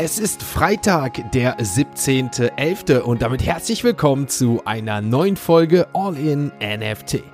Es 0.00 0.20
ist 0.20 0.44
Freitag, 0.44 1.32
der 1.32 1.58
17.11. 1.58 3.00
und 3.00 3.20
damit 3.20 3.44
herzlich 3.44 3.82
willkommen 3.82 4.28
zu 4.28 4.62
einer 4.64 5.00
neuen 5.00 5.36
Folge 5.36 5.88
All 5.92 6.16
in 6.16 6.52
NFT. 6.60 7.24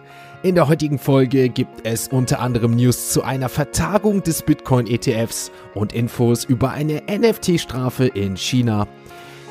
In 0.43 0.55
der 0.55 0.67
heutigen 0.67 0.99
Folge 0.99 1.51
gibt 1.51 1.87
es 1.87 2.09
unter 2.09 2.41
anderem 2.41 2.75
News 2.75 3.13
zu 3.13 3.23
einer 3.23 3.51
Vertagung 3.51 4.23
des 4.23 4.41
Bitcoin-ETFs 4.41 5.53
und 5.75 5.93
Infos 5.93 6.45
über 6.47 6.71
eine 6.71 7.03
NFT-Strafe 7.07 8.07
in 8.07 8.35
China. 8.35 8.89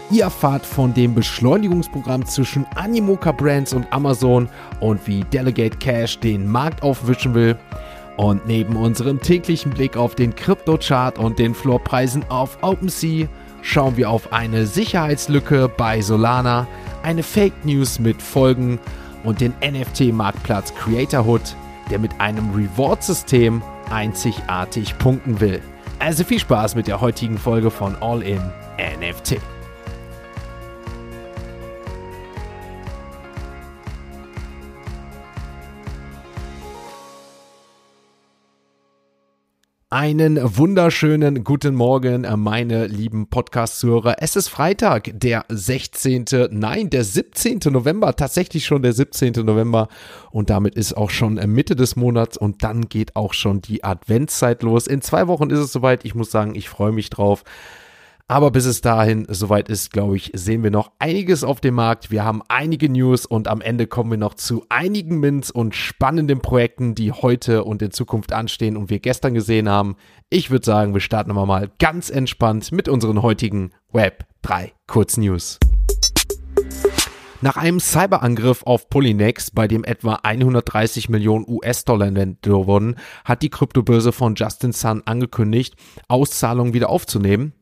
Ihr 0.09 0.23
erfahrt 0.23 0.66
von 0.66 0.95
dem 0.95 1.14
Beschleunigungsprogramm 1.14 2.25
zwischen 2.25 2.66
Animoca 2.73 3.32
Brands 3.32 3.73
und 3.73 3.93
Amazon 3.93 4.50
und 4.80 5.05
wie 5.05 5.23
Delegate 5.25 5.77
Cash 5.77 6.20
den 6.20 6.48
Markt 6.48 6.82
aufwischen 6.82 7.36
will. 7.36 7.57
Und 8.18 8.45
neben 8.45 8.75
unserem 8.75 9.20
täglichen 9.20 9.71
Blick 9.71 9.98
auf 9.98 10.16
den 10.16 10.36
Kryptochart 10.36 11.18
und 11.18 11.39
den 11.39 11.55
Floorpreisen 11.55 12.23
auf 12.29 12.57
OpenSea 12.61 13.28
schauen 13.61 13.97
wir 13.97 14.09
auf 14.09 14.32
eine 14.32 14.68
Sicherheitslücke 14.68 15.69
bei 15.75 16.01
Solana, 16.01 16.68
eine 17.02 17.24
Fake 17.24 17.65
News 17.65 18.00
mit 18.00 18.21
Folgen 18.21 18.79
und 19.24 19.41
den 19.41 19.54
NFT-Marktplatz 19.61 20.74
Creatorhood, 20.75 21.55
der 21.89 22.00
mit 22.00 22.11
einem 22.19 22.52
Reward-System 22.52 23.61
einzigartig 23.89 24.97
punkten 25.00 25.39
will. 25.39 25.61
Also 26.00 26.24
viel 26.24 26.39
Spaß 26.39 26.75
mit 26.75 26.88
der 26.88 27.02
heutigen 27.02 27.38
Folge 27.38 27.71
von 27.71 27.96
All 28.02 28.21
In 28.21 28.41
NFT. 28.77 29.38
Einen 39.94 40.39
wunderschönen 40.58 41.44
guten 41.44 41.75
Morgen, 41.75 42.25
meine 42.42 42.88
lieben 42.88 43.28
Podcast-Zuhörer. 43.28 44.16
Es 44.22 44.36
ist 44.36 44.47
Freitag, 44.47 45.11
der 45.14 45.45
16., 45.50 46.25
nein, 46.50 46.89
der 46.89 47.03
17. 47.03 47.59
November, 47.69 48.16
tatsächlich 48.16 48.66
schon 48.66 48.81
der 48.81 48.94
17. 48.94 49.33
November. 49.45 49.89
Und 50.31 50.49
damit 50.49 50.73
ist 50.73 50.97
auch 50.97 51.11
schon 51.11 51.36
Mitte 51.36 51.75
des 51.75 51.95
Monats 51.95 52.38
und 52.38 52.64
dann 52.64 52.89
geht 52.89 53.16
auch 53.16 53.36
schon 53.36 53.61
die 53.61 53.83
Adventszeit 53.83 54.64
los. 54.64 54.88
In 54.88 55.03
zwei 55.03 55.27
Wochen 55.27 55.52
ist 55.52 55.59
es 55.59 55.71
soweit. 55.71 56.05
Ich 56.05 56.16
muss 56.16 56.31
sagen, 56.31 56.55
ich 56.55 56.69
freue 56.69 56.91
mich 56.91 57.11
drauf. 57.11 57.44
Aber 58.34 58.50
bis 58.50 58.66
es 58.66 58.81
dahin 58.81 59.28
soweit 59.30 59.70
ist, 59.70 59.94
glaube 59.94 60.16
ich, 60.16 60.31
sehen 60.34 60.64
wir 60.64 60.72
noch 60.72 60.92
einiges 60.98 61.44
auf 61.44 61.62
dem 61.62 61.76
Markt. 61.76 62.09
Wir 62.09 62.23
haben 62.23 62.42
einige 62.48 62.89
News 62.89 63.28
und 63.28 63.48
am 63.48 63.62
Ende 63.62 63.86
kommen 63.86 64.09
wir 64.09 64.17
noch 64.17 64.34
zu 64.34 64.66
einigen 64.70 65.20
Mints 65.20 65.52
und 65.52 65.76
spannenden 65.76 66.39
Projekten, 66.39 66.95
die 66.95 67.11
heute 67.11 67.64
und 67.64 67.84
in 67.84 67.92
Zukunft 67.92 68.34
anstehen 68.34 68.76
und 68.76 68.89
wir 68.89 68.98
gestern 68.98 69.36
gesehen 69.36 69.70
haben. 69.70 69.98
Ich 70.31 70.50
würde 70.50 70.66
sagen, 70.66 70.95
wir 70.95 71.02
starten 71.02 71.30
aber 71.30 71.45
mal 71.45 71.70
ganz 71.78 72.09
entspannt 72.09 72.72
mit 72.72 72.89
unseren 72.89 73.22
heutigen 73.22 73.70
Web 73.92 74.26
3 74.42 74.73
Kurznews. 74.88 75.59
Nach 77.42 77.58
einem 77.58 77.80
Cyberangriff 77.80 78.64
auf 78.64 78.89
Polynex, 78.89 79.52
bei 79.52 79.67
dem 79.67 79.84
etwa 79.84 80.22
130 80.23 81.08
Millionen 81.08 81.45
US-Dollar 81.48 82.08
entwendet 82.08 82.48
wurden, 82.50 82.95
hat 83.26 83.44
die 83.44 83.52
Kryptobörse 83.52 84.11
von 84.11 84.34
Justin 84.34 84.72
Sun 84.72 85.04
angekündigt, 85.06 85.76
Auszahlungen 86.08 86.73
wieder 86.73 86.89
aufzunehmen. 86.89 87.54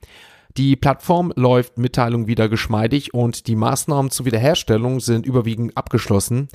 Die 0.58 0.76
Plattform 0.76 1.32
läuft 1.36 1.78
Mitteilung 1.78 2.28
wieder 2.28 2.50
geschmeidig 2.50 3.14
und 3.14 3.48
die 3.48 3.56
Maßnahmen 3.56 4.12
zur 4.12 4.26
Wiederherstellung 4.26 5.00
sind 5.00 5.26
überwiegend 5.26 5.78
abgeschlossen. 5.78 6.50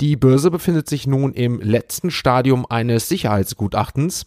Die 0.00 0.16
Börse 0.16 0.50
befindet 0.50 0.88
sich 0.88 1.06
nun 1.06 1.32
im 1.32 1.60
letzten 1.60 2.10
Stadium 2.10 2.66
eines 2.66 3.08
Sicherheitsgutachtens. 3.08 4.26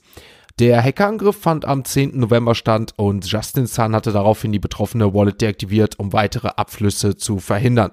Der 0.60 0.84
Hackerangriff 0.84 1.36
fand 1.36 1.66
am 1.66 1.84
10. 1.84 2.20
November 2.20 2.54
statt 2.54 2.94
und 2.96 3.26
Justin 3.26 3.66
Sun 3.66 3.96
hatte 3.96 4.12
daraufhin 4.12 4.52
die 4.52 4.60
betroffene 4.60 5.14
Wallet 5.14 5.42
deaktiviert, 5.42 5.98
um 5.98 6.14
weitere 6.14 6.50
Abflüsse 6.50 7.16
zu 7.16 7.40
verhindern. 7.40 7.92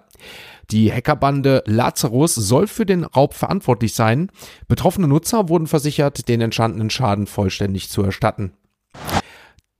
Die 0.71 0.93
Hackerbande 0.93 1.63
Lazarus 1.67 2.35
soll 2.35 2.67
für 2.67 2.85
den 2.85 3.05
Raub 3.05 3.33
verantwortlich 3.35 3.95
sein. 3.95 4.31
Betroffene 4.69 5.09
Nutzer 5.09 5.49
wurden 5.49 5.67
versichert, 5.67 6.29
den 6.29 6.43
entstandenen 6.43 6.91
Schaden 6.91 7.27
vollständig 7.27 7.89
zu 7.89 8.03
erstatten. 8.03 8.53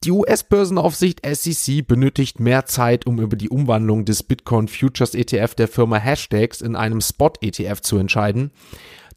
Die 0.03 0.13
US-Börsenaufsicht 0.13 1.21
SEC 1.27 1.87
benötigt 1.87 2.41
mehr 2.41 2.65
Zeit, 2.65 3.07
um 3.07 3.21
über 3.21 3.37
die 3.37 3.51
Umwandlung 3.51 4.07
des 4.07 4.23
Bitcoin 4.23 4.67
Futures 4.67 5.15
ETF 5.15 5.55
der 5.55 5.69
Firma 5.69 5.97
Hashtags 5.99 6.63
in 6.63 6.75
einem 6.75 7.03
Spot 7.03 7.35
ETF 7.43 7.83
zu 7.83 7.99
entscheiden. 7.99 8.51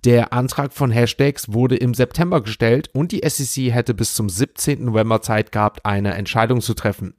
Der 0.03 0.33
Antrag 0.33 0.73
von 0.73 0.91
Hashtags 0.91 1.53
wurde 1.53 1.77
im 1.77 1.93
September 1.93 2.41
gestellt 2.41 2.89
und 2.91 3.13
die 3.13 3.21
SEC 3.25 3.71
hätte 3.71 3.93
bis 3.93 4.13
zum 4.13 4.27
17. 4.27 4.83
November 4.83 5.21
Zeit 5.21 5.53
gehabt, 5.53 5.85
eine 5.85 6.15
Entscheidung 6.15 6.59
zu 6.59 6.73
treffen. 6.73 7.13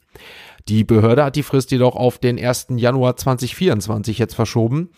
Die 0.69 0.85
Behörde 0.85 1.25
hat 1.25 1.37
die 1.37 1.43
Frist 1.43 1.71
jedoch 1.71 1.97
auf 1.97 2.19
den 2.19 2.39
1. 2.39 2.67
Januar 2.77 3.17
2024 3.17 4.19
jetzt 4.19 4.35
verschoben. 4.35 4.91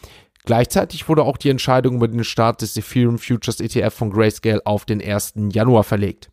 Gleichzeitig 0.46 1.08
wurde 1.08 1.24
auch 1.24 1.36
die 1.36 1.50
Entscheidung 1.50 1.96
über 1.96 2.06
den 2.06 2.22
Start 2.22 2.62
des 2.62 2.76
Ethereum 2.76 3.18
Futures 3.18 3.60
ETF 3.60 3.92
von 3.92 4.10
Grayscale 4.10 4.64
auf 4.64 4.84
den 4.84 5.02
1. 5.02 5.34
Januar 5.50 5.82
verlegt. 5.82 6.30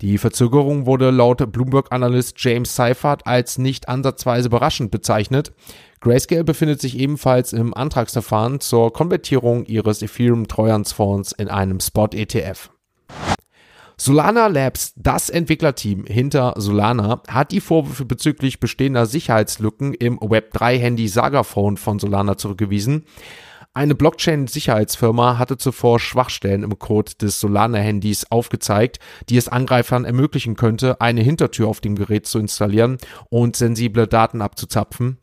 Die 0.00 0.16
Verzögerung 0.16 0.86
wurde 0.86 1.10
laut 1.10 1.52
Bloomberg-Analyst 1.52 2.36
James 2.38 2.74
Seifert 2.74 3.26
als 3.26 3.58
nicht 3.58 3.86
ansatzweise 3.86 4.48
überraschend 4.48 4.90
bezeichnet. 4.90 5.52
Grayscale 6.00 6.42
befindet 6.42 6.80
sich 6.80 6.98
ebenfalls 6.98 7.52
im 7.52 7.74
Antragsverfahren 7.74 8.60
zur 8.60 8.94
Konvertierung 8.94 9.66
ihres 9.66 10.00
Ethereum-Treuhandsfonds 10.00 11.32
in 11.32 11.48
einem 11.48 11.80
Spot-ETF. 11.80 12.70
Solana 13.98 14.46
Labs, 14.46 14.94
das 14.96 15.28
Entwicklerteam 15.28 16.06
hinter 16.06 16.54
Solana, 16.56 17.20
hat 17.28 17.52
die 17.52 17.60
Vorwürfe 17.60 18.06
bezüglich 18.06 18.58
bestehender 18.58 19.04
Sicherheitslücken 19.04 19.92
im 19.92 20.18
Web3-Handy 20.18 21.06
Saga 21.08 21.42
Phone 21.42 21.76
von 21.76 21.98
Solana 21.98 22.38
zurückgewiesen. 22.38 23.04
Eine 23.72 23.94
Blockchain-Sicherheitsfirma 23.94 25.38
hatte 25.38 25.56
zuvor 25.56 26.00
Schwachstellen 26.00 26.64
im 26.64 26.76
Code 26.80 27.12
des 27.20 27.38
Solana-Handys 27.38 28.26
aufgezeigt, 28.28 28.98
die 29.28 29.36
es 29.36 29.46
Angreifern 29.46 30.04
ermöglichen 30.04 30.56
könnte, 30.56 31.00
eine 31.00 31.20
Hintertür 31.20 31.68
auf 31.68 31.80
dem 31.80 31.94
Gerät 31.94 32.26
zu 32.26 32.40
installieren 32.40 32.98
und 33.28 33.54
sensible 33.54 34.08
Daten 34.08 34.42
abzuzapfen. 34.42 35.18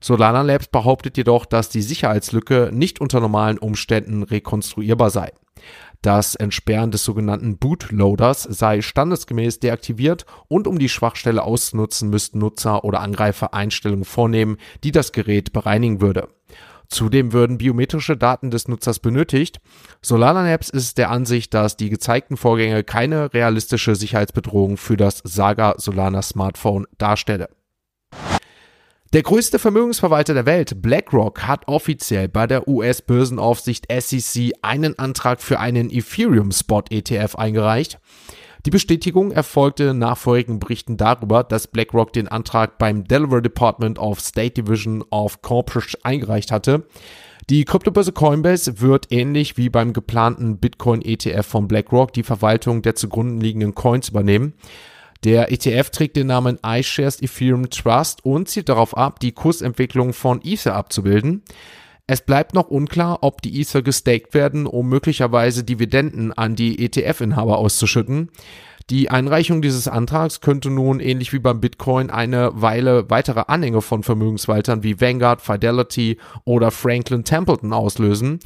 Solana 0.00 0.42
Labs 0.42 0.66
behauptet 0.66 1.16
jedoch, 1.16 1.46
dass 1.46 1.68
die 1.68 1.82
Sicherheitslücke 1.82 2.70
nicht 2.72 3.00
unter 3.00 3.20
normalen 3.20 3.58
Umständen 3.58 4.24
rekonstruierbar 4.24 5.10
sei. 5.10 5.32
Das 6.02 6.34
Entsperren 6.34 6.90
des 6.90 7.04
sogenannten 7.04 7.58
Bootloaders 7.58 8.42
sei 8.42 8.82
standesgemäß 8.82 9.60
deaktiviert 9.60 10.26
und 10.48 10.66
um 10.66 10.80
die 10.80 10.88
Schwachstelle 10.88 11.44
auszunutzen, 11.44 12.10
müssten 12.10 12.40
Nutzer 12.40 12.82
oder 12.82 13.00
Angreifer 13.00 13.54
Einstellungen 13.54 14.04
vornehmen, 14.04 14.56
die 14.82 14.90
das 14.90 15.12
Gerät 15.12 15.52
bereinigen 15.52 16.00
würde. 16.00 16.28
Zudem 16.94 17.32
würden 17.32 17.58
biometrische 17.58 18.16
Daten 18.16 18.52
des 18.52 18.68
Nutzers 18.68 19.00
benötigt. 19.00 19.60
Solana 20.00 20.48
Labs 20.48 20.70
ist 20.70 20.96
der 20.96 21.10
Ansicht, 21.10 21.52
dass 21.52 21.76
die 21.76 21.90
gezeigten 21.90 22.36
Vorgänge 22.36 22.84
keine 22.84 23.34
realistische 23.34 23.96
Sicherheitsbedrohung 23.96 24.76
für 24.76 24.96
das 24.96 25.20
Saga 25.24 25.74
Solana 25.76 26.22
Smartphone 26.22 26.86
darstelle. 26.96 27.48
Der 29.12 29.24
größte 29.24 29.58
Vermögensverwalter 29.58 30.34
der 30.34 30.46
Welt, 30.46 30.82
BlackRock, 30.82 31.48
hat 31.48 31.66
offiziell 31.66 32.28
bei 32.28 32.46
der 32.46 32.68
US-Börsenaufsicht 32.68 33.86
SEC 33.90 34.52
einen 34.62 34.96
Antrag 34.96 35.42
für 35.42 35.58
einen 35.58 35.90
Ethereum 35.90 36.52
Spot 36.52 36.84
ETF 36.90 37.34
eingereicht. 37.34 37.98
Die 38.66 38.70
Bestätigung 38.70 39.30
erfolgte 39.30 39.92
nach 39.92 40.16
vorigen 40.16 40.58
Berichten 40.58 40.96
darüber, 40.96 41.44
dass 41.44 41.66
BlackRock 41.66 42.14
den 42.14 42.28
Antrag 42.28 42.78
beim 42.78 43.04
Delaware 43.04 43.42
Department 43.42 43.98
of 43.98 44.20
State 44.20 44.62
Division 44.62 45.04
of 45.10 45.42
Corporate 45.42 45.98
eingereicht 46.02 46.50
hatte. 46.50 46.86
Die 47.50 47.66
Kryptobörse 47.66 48.12
Coinbase 48.12 48.80
wird 48.80 49.12
ähnlich 49.12 49.58
wie 49.58 49.68
beim 49.68 49.92
geplanten 49.92 50.56
Bitcoin-ETF 50.56 51.44
von 51.44 51.68
BlackRock 51.68 52.14
die 52.14 52.22
Verwaltung 52.22 52.80
der 52.80 52.94
zugrunde 52.94 53.44
liegenden 53.44 53.74
Coins 53.74 54.08
übernehmen. 54.08 54.54
Der 55.24 55.52
ETF 55.52 55.90
trägt 55.90 56.16
den 56.16 56.28
Namen 56.28 56.58
iShares 56.64 57.20
Ethereum 57.20 57.68
Trust 57.68 58.24
und 58.24 58.48
zielt 58.48 58.70
darauf 58.70 58.96
ab, 58.96 59.20
die 59.20 59.32
Kursentwicklung 59.32 60.14
von 60.14 60.40
Ether 60.42 60.74
abzubilden. 60.74 61.42
Es 62.06 62.20
bleibt 62.20 62.52
noch 62.52 62.68
unklar, 62.68 63.18
ob 63.22 63.40
die 63.40 63.58
Ether 63.60 63.80
gestaked 63.80 64.34
werden, 64.34 64.66
um 64.66 64.90
möglicherweise 64.90 65.64
Dividenden 65.64 66.34
an 66.34 66.54
die 66.54 66.84
ETF-Inhaber 66.84 67.56
auszuschütten. 67.56 68.30
Die 68.90 69.10
Einreichung 69.10 69.62
dieses 69.62 69.88
Antrags 69.88 70.42
könnte 70.42 70.68
nun 70.68 71.00
ähnlich 71.00 71.32
wie 71.32 71.38
beim 71.38 71.60
Bitcoin 71.60 72.10
eine 72.10 72.50
Weile 72.60 73.08
weitere 73.08 73.44
Anhänge 73.46 73.80
von 73.80 74.02
Vermögenswaltern 74.02 74.82
wie 74.82 75.00
Vanguard, 75.00 75.40
Fidelity 75.40 76.18
oder 76.44 76.70
Franklin 76.70 77.24
Templeton 77.24 77.72
auslösen. 77.72 78.40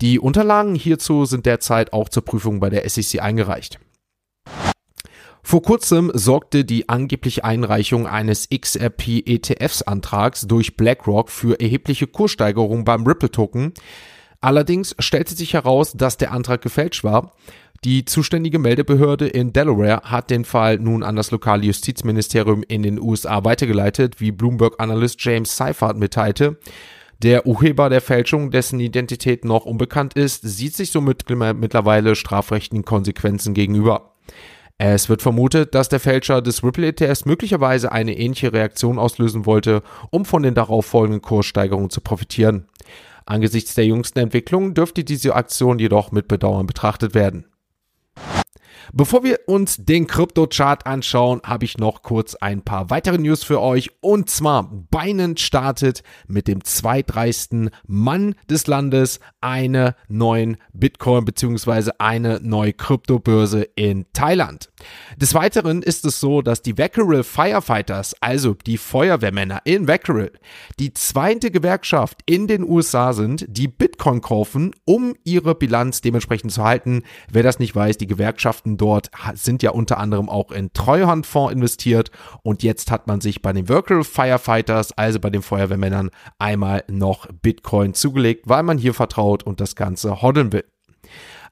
Die 0.00 0.18
Unterlagen 0.18 0.74
hierzu 0.74 1.26
sind 1.26 1.44
derzeit 1.44 1.92
auch 1.92 2.08
zur 2.08 2.24
Prüfung 2.24 2.60
bei 2.60 2.70
der 2.70 2.88
SEC 2.88 3.20
eingereicht. 3.20 3.78
Vor 5.44 5.62
kurzem 5.62 6.10
sorgte 6.14 6.64
die 6.64 6.88
angebliche 6.88 7.44
Einreichung 7.44 8.06
eines 8.06 8.48
XRP-ETFs-Antrags 8.50 10.46
durch 10.46 10.76
BlackRock 10.76 11.30
für 11.30 11.60
erhebliche 11.60 12.06
Kurssteigerungen 12.06 12.84
beim 12.84 13.04
Ripple-Token. 13.06 13.72
Allerdings 14.40 14.94
stellte 14.98 15.34
sich 15.34 15.54
heraus, 15.54 15.92
dass 15.92 16.16
der 16.16 16.32
Antrag 16.32 16.62
gefälscht 16.62 17.04
war. 17.04 17.32
Die 17.84 18.04
zuständige 18.04 18.60
Meldebehörde 18.60 19.26
in 19.26 19.52
Delaware 19.52 20.02
hat 20.04 20.30
den 20.30 20.44
Fall 20.44 20.78
nun 20.78 21.02
an 21.02 21.16
das 21.16 21.32
lokale 21.32 21.64
Justizministerium 21.64 22.62
in 22.66 22.84
den 22.84 23.00
USA 23.00 23.44
weitergeleitet, 23.44 24.20
wie 24.20 24.30
Bloomberg-Analyst 24.30 25.22
James 25.22 25.56
Seifert 25.56 25.96
mitteilte. 25.96 26.58
Der 27.22 27.46
Urheber 27.46 27.88
der 27.88 28.00
Fälschung, 28.00 28.52
dessen 28.52 28.80
Identität 28.80 29.44
noch 29.44 29.64
unbekannt 29.64 30.14
ist, 30.14 30.42
sieht 30.42 30.74
sich 30.74 30.92
somit 30.92 31.24
mittlerweile 31.28 32.14
strafrechtlichen 32.14 32.84
Konsequenzen 32.84 33.52
gegenüber. 33.54 34.14
Es 34.84 35.08
wird 35.08 35.22
vermutet, 35.22 35.76
dass 35.76 35.88
der 35.88 36.00
Fälscher 36.00 36.42
des 36.42 36.64
Ripple 36.64 36.88
ETFs 36.88 37.24
möglicherweise 37.24 37.92
eine 37.92 38.18
ähnliche 38.18 38.52
Reaktion 38.52 38.98
auslösen 38.98 39.46
wollte, 39.46 39.84
um 40.10 40.24
von 40.24 40.42
den 40.42 40.54
darauffolgenden 40.54 41.22
Kurssteigerungen 41.22 41.88
zu 41.88 42.00
profitieren. 42.00 42.66
Angesichts 43.24 43.76
der 43.76 43.86
jüngsten 43.86 44.18
Entwicklungen 44.18 44.74
dürfte 44.74 45.04
diese 45.04 45.36
Aktion 45.36 45.78
jedoch 45.78 46.10
mit 46.10 46.26
Bedauern 46.26 46.66
betrachtet 46.66 47.14
werden. 47.14 47.44
Bevor 48.92 49.24
wir 49.24 49.40
uns 49.46 49.76
den 49.78 50.06
Krypto-Chart 50.06 50.86
anschauen, 50.86 51.40
habe 51.44 51.64
ich 51.64 51.78
noch 51.78 52.02
kurz 52.02 52.34
ein 52.34 52.62
paar 52.62 52.90
weitere 52.90 53.18
News 53.18 53.44
für 53.44 53.60
euch. 53.60 53.90
Und 54.00 54.30
zwar, 54.30 54.70
Binance 54.90 55.42
startet 55.42 56.02
mit 56.26 56.48
dem 56.48 56.64
zweitreichsten 56.64 57.70
Mann 57.86 58.34
des 58.50 58.66
Landes 58.66 59.20
eine 59.40 59.94
neuen 60.08 60.56
Bitcoin 60.72 61.24
bzw. 61.24 61.92
eine 61.98 62.40
neue 62.42 62.72
Kryptobörse 62.72 63.62
in 63.74 64.06
Thailand. 64.12 64.70
Des 65.16 65.34
Weiteren 65.34 65.82
ist 65.82 66.04
es 66.04 66.20
so, 66.20 66.42
dass 66.42 66.62
die 66.62 66.78
Vackerel 66.78 67.22
Firefighters, 67.22 68.14
also 68.20 68.54
die 68.54 68.78
Feuerwehrmänner 68.78 69.60
in 69.64 69.88
Vackerel, 69.88 70.32
die 70.78 70.92
zweite 70.92 71.50
Gewerkschaft 71.50 72.20
in 72.26 72.46
den 72.46 72.68
USA 72.68 73.12
sind, 73.12 73.46
die 73.48 73.68
Bitcoin 73.68 74.20
kaufen, 74.20 74.72
um 74.84 75.14
ihre 75.24 75.54
Bilanz 75.54 76.00
dementsprechend 76.00 76.52
zu 76.52 76.62
halten. 76.64 77.02
Wer 77.30 77.42
das 77.42 77.58
nicht 77.58 77.74
weiß, 77.74 77.98
die 77.98 78.06
Gewerkschaften 78.06 78.71
dort 78.76 79.10
sind 79.34 79.62
ja 79.62 79.70
unter 79.70 79.98
anderem 79.98 80.28
auch 80.28 80.50
in 80.50 80.72
Treuhandfonds 80.72 81.52
investiert 81.52 82.10
und 82.42 82.62
jetzt 82.62 82.90
hat 82.90 83.06
man 83.06 83.20
sich 83.20 83.42
bei 83.42 83.52
den 83.52 83.68
Vackerel 83.68 84.04
Firefighters, 84.04 84.92
also 84.92 85.20
bei 85.20 85.30
den 85.30 85.42
Feuerwehrmännern, 85.42 86.10
einmal 86.38 86.84
noch 86.88 87.26
Bitcoin 87.42 87.94
zugelegt, 87.94 88.48
weil 88.48 88.62
man 88.62 88.78
hier 88.78 88.94
vertraut 88.94 89.42
und 89.42 89.60
das 89.60 89.76
Ganze 89.76 90.22
hoddeln 90.22 90.52
will. 90.52 90.64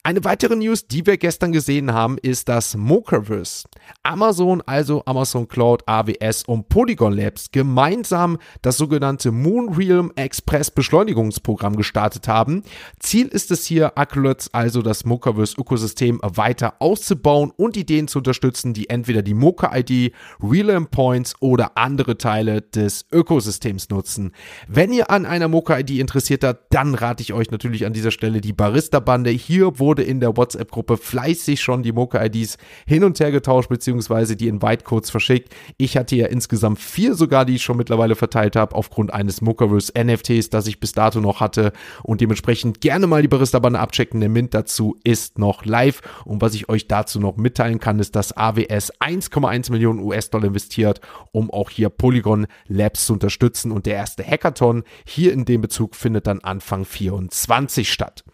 Eine 0.03 0.25
weitere 0.25 0.57
News, 0.57 0.87
die 0.87 1.05
wir 1.05 1.19
gestern 1.19 1.53
gesehen 1.53 1.93
haben, 1.93 2.17
ist 2.17 2.49
das 2.49 2.75
Mochaverse. 2.75 3.69
Amazon, 4.03 4.63
also 4.65 5.03
Amazon 5.05 5.47
Cloud, 5.47 5.83
AWS 5.85 6.45
und 6.45 6.71
Polygon 6.71 7.13
Labs 7.13 7.51
gemeinsam 7.53 8.39
das 8.63 8.79
sogenannte 8.79 9.31
Moonrealm 9.31 10.11
Express 10.17 10.71
Beschleunigungsprogramm 10.71 11.77
gestartet 11.77 12.29
haben. 12.29 12.63
Ziel 12.99 13.27
ist 13.27 13.51
es 13.51 13.67
hier, 13.67 13.99
Accolades, 13.99 14.49
also 14.55 14.81
das 14.81 15.05
Mochaverse 15.05 15.61
Ökosystem 15.61 16.19
weiter 16.23 16.77
auszubauen 16.79 17.53
und 17.55 17.77
Ideen 17.77 18.09
zu 18.09 18.21
unterstützen, 18.21 18.73
die 18.73 18.89
entweder 18.89 19.21
die 19.21 19.35
Mocha 19.35 19.77
ID, 19.77 20.15
Realm 20.43 20.87
Points 20.87 21.35
oder 21.41 21.77
andere 21.77 22.17
Teile 22.17 22.63
des 22.63 23.05
Ökosystems 23.13 23.91
nutzen. 23.91 24.33
Wenn 24.67 24.95
ihr 24.95 25.11
an 25.11 25.27
einer 25.27 25.49
Mocha 25.49 25.79
ID 25.79 25.91
interessiert 25.91 26.41
seid, 26.41 26.59
dann 26.71 26.95
rate 26.95 27.23
ich 27.23 27.35
euch 27.35 27.51
natürlich 27.51 27.85
an 27.85 27.93
dieser 27.93 28.13
Stelle 28.13 28.41
die 28.41 28.55
Barista 28.55 28.99
Bande. 28.99 29.29
Hier 29.29 29.79
wurde 29.79 29.90
in 29.99 30.21
der 30.21 30.37
WhatsApp-Gruppe 30.37 30.97
fleißig 30.97 31.61
schon 31.61 31.83
die 31.83 31.93
Mocha-IDs 31.93 32.57
hin 32.87 33.05
und 33.05 33.19
her 33.21 33.31
getauscht, 33.31 33.69
beziehungsweise 33.69 34.37
die 34.37 34.49
Invite-Codes 34.49 35.11
verschickt. 35.11 35.55
Ich 35.77 35.97
hatte 35.97 36.17
ja 36.17 36.27
insgesamt 36.27 36.79
vier 36.79 37.15
sogar, 37.15 37.45
die 37.45 37.57
ich 37.57 37.63
schon 37.63 37.77
mittlerweile 37.77 38.17
verteilt 38.17 38.57
habe, 38.57 38.75
aufgrund 38.75 39.13
eines 39.13 39.41
Mochaverse 39.41 39.93
NFTs, 39.99 40.51
das 40.51 40.67
ich 40.67 40.81
bis 40.81 40.93
dato 40.93 41.21
noch 41.21 41.41
hatte 41.41 41.73
und 42.03 42.21
dementsprechend 42.21 42.81
gerne 42.81 43.07
mal 43.07 43.23
die 43.23 43.29
Barista-Bande 43.29 43.79
abchecken. 43.79 44.21
Der 44.21 44.29
Mint 44.29 44.55
dazu 44.55 44.97
ist 45.05 45.39
noch 45.39 45.65
live 45.65 46.01
und 46.25 46.41
was 46.43 46.55
ich 46.55 46.69
euch 46.69 46.89
dazu 46.89 47.21
noch 47.21 47.37
mitteilen 47.37 47.81
kann, 47.81 47.99
ist, 47.99 48.17
dass 48.17 48.37
AWS 48.37 48.93
1,1 49.01 49.71
Millionen 49.73 50.01
US-Dollar 50.01 50.47
investiert, 50.47 51.01
um 51.33 51.51
auch 51.51 51.71
hier 51.71 51.89
Polygon 51.89 52.47
Labs 52.67 53.07
zu 53.07 53.15
unterstützen 53.15 53.73
und 53.73 53.87
der 53.87 53.95
erste 53.97 54.25
Hackathon 54.25 54.85
hier 55.05 55.33
in 55.33 55.45
dem 55.45 55.61
Bezug 55.61 55.97
findet 55.97 56.27
dann 56.27 56.41
Anfang 56.41 56.85
24 56.85 57.91
statt. 57.93 58.25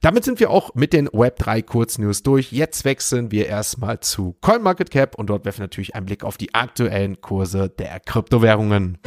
Damit 0.00 0.24
sind 0.24 0.40
wir 0.40 0.50
auch 0.50 0.74
mit 0.74 0.92
den 0.98 1.08
Web3 1.10 1.62
Kurznews 1.62 2.22
durch. 2.22 2.50
Jetzt 2.52 2.84
wechseln 2.84 3.30
wir 3.30 3.46
erstmal 3.46 4.00
zu 4.00 4.36
CoinMarketCap 4.40 5.14
und 5.14 5.30
dort 5.30 5.44
werfen 5.44 5.58
wir 5.58 5.64
natürlich 5.64 5.94
einen 5.94 6.06
Blick 6.06 6.24
auf 6.24 6.36
die 6.36 6.54
aktuellen 6.54 7.20
Kurse 7.20 7.68
der 7.68 8.00
Kryptowährungen. 8.00 8.98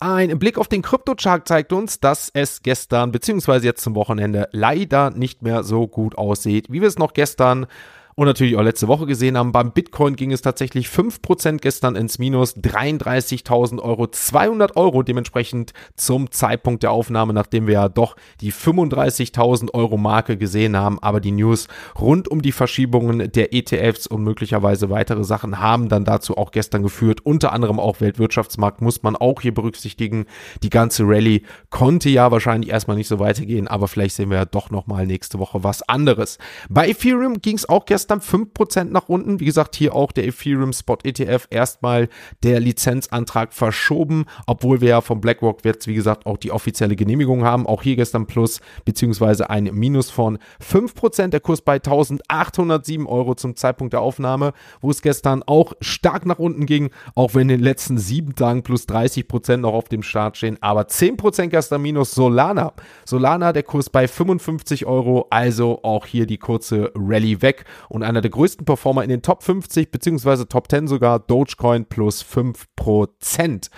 Ein 0.00 0.38
Blick 0.38 0.58
auf 0.58 0.68
den 0.68 0.82
Kryptochart 0.82 1.48
zeigt 1.48 1.72
uns, 1.72 1.98
dass 1.98 2.30
es 2.34 2.62
gestern 2.62 3.10
bzw. 3.10 3.64
jetzt 3.64 3.82
zum 3.82 3.94
Wochenende 3.94 4.48
leider 4.52 5.10
nicht 5.10 5.40
mehr 5.40 5.64
so 5.64 5.88
gut 5.88 6.18
aussieht, 6.18 6.66
wie 6.70 6.82
wir 6.82 6.88
es 6.88 6.98
noch 6.98 7.14
gestern 7.14 7.66
und 8.14 8.26
natürlich 8.26 8.56
auch 8.56 8.62
letzte 8.62 8.88
Woche 8.88 9.06
gesehen 9.06 9.36
haben. 9.36 9.52
Beim 9.52 9.72
Bitcoin 9.72 10.16
ging 10.16 10.32
es 10.32 10.42
tatsächlich 10.42 10.86
5% 10.86 11.58
gestern 11.58 11.96
ins 11.96 12.18
Minus, 12.18 12.56
33.000 12.56 13.80
Euro, 13.80 14.06
200 14.06 14.76
Euro 14.76 15.02
dementsprechend 15.02 15.72
zum 15.96 16.30
Zeitpunkt 16.30 16.82
der 16.82 16.92
Aufnahme, 16.92 17.32
nachdem 17.32 17.66
wir 17.66 17.74
ja 17.74 17.88
doch 17.88 18.16
die 18.40 18.52
35.000 18.52 19.74
Euro 19.74 19.96
Marke 19.96 20.36
gesehen 20.36 20.76
haben. 20.76 20.98
Aber 21.00 21.20
die 21.20 21.32
News 21.32 21.68
rund 22.00 22.28
um 22.28 22.42
die 22.42 22.52
Verschiebungen 22.52 23.32
der 23.32 23.52
ETFs 23.52 24.06
und 24.06 24.22
möglicherweise 24.22 24.90
weitere 24.90 25.24
Sachen 25.24 25.58
haben 25.58 25.88
dann 25.88 26.04
dazu 26.04 26.36
auch 26.36 26.52
gestern 26.52 26.82
geführt. 26.82 27.20
Unter 27.24 27.52
anderem 27.52 27.80
auch 27.80 28.00
Weltwirtschaftsmarkt 28.00 28.80
muss 28.80 29.02
man 29.02 29.16
auch 29.16 29.40
hier 29.40 29.54
berücksichtigen. 29.54 30.26
Die 30.62 30.70
ganze 30.70 31.04
Rallye 31.04 31.42
konnte 31.70 32.08
ja 32.10 32.30
wahrscheinlich 32.30 32.70
erstmal 32.70 32.96
nicht 32.96 33.08
so 33.08 33.18
weitergehen, 33.18 33.66
aber 33.66 33.88
vielleicht 33.88 34.14
sehen 34.14 34.30
wir 34.30 34.36
ja 34.36 34.44
doch 34.44 34.70
nochmal 34.70 35.06
nächste 35.06 35.38
Woche 35.38 35.64
was 35.64 35.82
anderes. 35.82 36.38
Bei 36.68 36.88
Ethereum 36.88 37.40
ging 37.40 37.56
es 37.56 37.68
auch 37.68 37.84
gestern 37.86 38.03
gestern 38.04 38.20
5% 38.20 38.84
nach 38.84 39.08
unten. 39.08 39.40
Wie 39.40 39.46
gesagt, 39.46 39.76
hier 39.76 39.94
auch 39.94 40.12
der 40.12 40.26
Ethereum 40.26 40.74
Spot 40.74 40.98
ETF 41.02 41.46
erstmal 41.48 42.08
der 42.42 42.60
Lizenzantrag 42.60 43.54
verschoben, 43.54 44.26
obwohl 44.46 44.82
wir 44.82 44.88
ja 44.90 45.00
von 45.00 45.22
BlackRock 45.22 45.64
jetzt, 45.64 45.86
wie 45.86 45.94
gesagt, 45.94 46.26
auch 46.26 46.36
die 46.36 46.50
offizielle 46.50 46.96
Genehmigung 46.96 47.44
haben. 47.44 47.66
Auch 47.66 47.82
hier 47.82 47.96
gestern 47.96 48.26
Plus 48.26 48.60
beziehungsweise 48.84 49.48
ein 49.48 49.70
Minus 49.72 50.10
von 50.10 50.38
5%. 50.62 51.28
Der 51.28 51.40
Kurs 51.40 51.62
bei 51.62 51.74
1807 51.74 53.06
Euro 53.06 53.34
zum 53.34 53.56
Zeitpunkt 53.56 53.94
der 53.94 54.02
Aufnahme, 54.02 54.52
wo 54.82 54.90
es 54.90 55.00
gestern 55.00 55.42
auch 55.42 55.72
stark 55.80 56.26
nach 56.26 56.38
unten 56.38 56.66
ging, 56.66 56.90
auch 57.14 57.34
wenn 57.34 57.42
in 57.42 57.48
den 57.48 57.60
letzten 57.60 57.96
sieben 57.96 58.34
Tagen 58.34 58.62
plus 58.62 58.86
30% 58.86 59.58
noch 59.58 59.72
auf 59.72 59.88
dem 59.88 60.02
Start 60.02 60.36
stehen. 60.36 60.58
Aber 60.60 60.82
10% 60.82 61.46
gestern 61.46 61.80
Minus 61.80 62.14
Solana. 62.14 62.74
Solana, 63.06 63.54
der 63.54 63.62
Kurs 63.62 63.88
bei 63.88 64.06
55 64.06 64.84
Euro, 64.84 65.26
also 65.30 65.82
auch 65.82 66.04
hier 66.04 66.26
die 66.26 66.38
kurze 66.38 66.92
Rallye 66.94 67.40
weg 67.40 67.64
und 67.94 68.02
einer 68.02 68.20
der 68.20 68.32
größten 68.32 68.66
Performer 68.66 69.04
in 69.04 69.08
den 69.08 69.22
Top 69.22 69.44
50 69.44 69.92
bzw. 69.92 70.46
Top 70.46 70.68
10 70.68 70.88
sogar, 70.88 71.20
Dogecoin 71.20 71.86
plus 71.86 72.24
5%. 72.24 73.70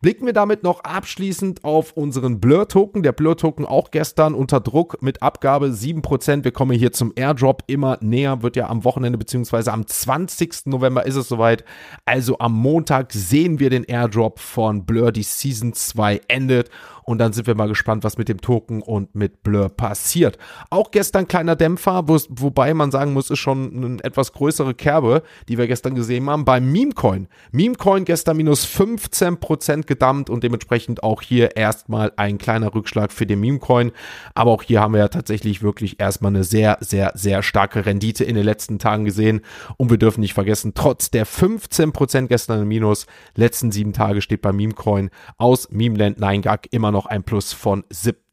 Blicken 0.00 0.24
wir 0.24 0.32
damit 0.32 0.62
noch 0.62 0.80
abschließend 0.84 1.64
auf 1.64 1.92
unseren 1.92 2.40
Blur-Token. 2.40 3.02
Der 3.02 3.12
Blur-Token 3.12 3.66
auch 3.66 3.90
gestern 3.90 4.34
unter 4.34 4.60
Druck 4.60 5.02
mit 5.02 5.22
Abgabe 5.22 5.66
7%. 5.66 6.44
Wir 6.44 6.52
kommen 6.52 6.78
hier 6.78 6.92
zum 6.92 7.12
Airdrop 7.14 7.64
immer 7.66 7.98
näher, 8.00 8.42
wird 8.42 8.56
ja 8.56 8.70
am 8.70 8.84
Wochenende 8.84 9.18
bzw. 9.18 9.68
am 9.70 9.86
20. 9.86 10.66
November 10.66 11.04
ist 11.04 11.16
es 11.16 11.28
soweit. 11.28 11.64
Also 12.06 12.38
am 12.38 12.54
Montag 12.54 13.12
sehen 13.12 13.58
wir 13.58 13.68
den 13.68 13.84
Airdrop 13.84 14.38
von 14.38 14.86
Blur. 14.86 15.12
Die 15.12 15.22
Season 15.22 15.74
2 15.74 16.22
endet 16.28 16.70
und 17.08 17.16
dann 17.16 17.32
sind 17.32 17.46
wir 17.46 17.54
mal 17.54 17.68
gespannt, 17.68 18.04
was 18.04 18.18
mit 18.18 18.28
dem 18.28 18.42
Token 18.42 18.82
und 18.82 19.14
mit 19.14 19.42
Blur 19.42 19.70
passiert. 19.70 20.36
Auch 20.68 20.90
gestern 20.90 21.26
kleiner 21.26 21.56
Dämpfer, 21.56 22.06
wo, 22.06 22.18
wobei 22.28 22.74
man 22.74 22.90
sagen 22.90 23.14
muss, 23.14 23.30
ist 23.30 23.38
schon 23.38 23.57
eine 23.66 24.04
etwas 24.04 24.32
größere 24.32 24.74
Kerbe, 24.74 25.22
die 25.48 25.58
wir 25.58 25.66
gestern 25.66 25.94
gesehen 25.94 26.28
haben, 26.28 26.44
beim 26.44 26.70
Memecoin. 26.70 27.28
Memecoin 27.52 28.04
gestern 28.04 28.36
minus 28.36 28.66
15% 28.66 29.86
gedammt 29.86 30.30
und 30.30 30.44
dementsprechend 30.44 31.02
auch 31.02 31.22
hier 31.22 31.56
erstmal 31.56 32.12
ein 32.16 32.38
kleiner 32.38 32.74
Rückschlag 32.74 33.12
für 33.12 33.26
den 33.26 33.40
Memecoin. 33.40 33.92
Aber 34.34 34.52
auch 34.52 34.62
hier 34.62 34.80
haben 34.80 34.94
wir 34.94 35.00
ja 35.00 35.08
tatsächlich 35.08 35.62
wirklich 35.62 36.00
erstmal 36.00 36.32
eine 36.32 36.44
sehr, 36.44 36.78
sehr, 36.80 37.12
sehr 37.14 37.42
starke 37.42 37.86
Rendite 37.86 38.24
in 38.24 38.34
den 38.34 38.44
letzten 38.44 38.78
Tagen 38.78 39.04
gesehen. 39.04 39.40
Und 39.76 39.90
wir 39.90 39.98
dürfen 39.98 40.20
nicht 40.20 40.34
vergessen, 40.34 40.72
trotz 40.74 41.10
der 41.10 41.26
15% 41.26 42.26
gestern 42.26 42.62
im 42.62 42.68
Minus, 42.68 43.06
letzten 43.34 43.72
sieben 43.72 43.92
Tage 43.92 44.22
steht 44.22 44.42
bei 44.42 44.52
Memecoin 44.52 45.10
aus 45.36 45.70
Memeland 45.70 46.18
9gag 46.18 46.66
immer 46.70 46.92
noch 46.92 47.06
ein 47.06 47.24
Plus 47.24 47.52
von 47.52 47.84
70 47.90 48.27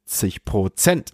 Prozent. 0.45 1.13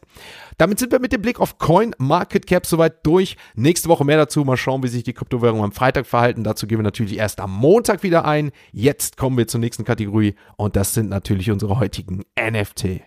Damit 0.57 0.79
sind 0.79 0.91
wir 0.91 0.99
mit 0.99 1.13
dem 1.13 1.21
Blick 1.21 1.39
auf 1.39 1.57
Coin 1.57 1.95
Market 1.97 2.45
Cap 2.45 2.65
soweit 2.65 3.05
durch. 3.05 3.37
Nächste 3.55 3.89
Woche 3.89 4.05
mehr 4.05 4.17
dazu. 4.17 4.43
Mal 4.43 4.57
schauen, 4.57 4.83
wie 4.83 4.87
sich 4.87 5.03
die 5.03 5.13
Kryptowährungen 5.13 5.63
am 5.63 5.71
Freitag 5.71 6.05
verhalten. 6.05 6.43
Dazu 6.43 6.67
gehen 6.67 6.77
wir 6.77 6.83
natürlich 6.83 7.17
erst 7.17 7.39
am 7.39 7.51
Montag 7.51 8.03
wieder 8.03 8.25
ein. 8.25 8.51
Jetzt 8.71 9.17
kommen 9.17 9.37
wir 9.37 9.47
zur 9.47 9.59
nächsten 9.59 9.85
Kategorie 9.85 10.35
und 10.57 10.75
das 10.75 10.93
sind 10.93 11.09
natürlich 11.09 11.49
unsere 11.51 11.79
heutigen 11.79 12.23
NFT 12.39 13.01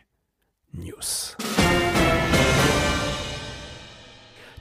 News. 0.73 1.37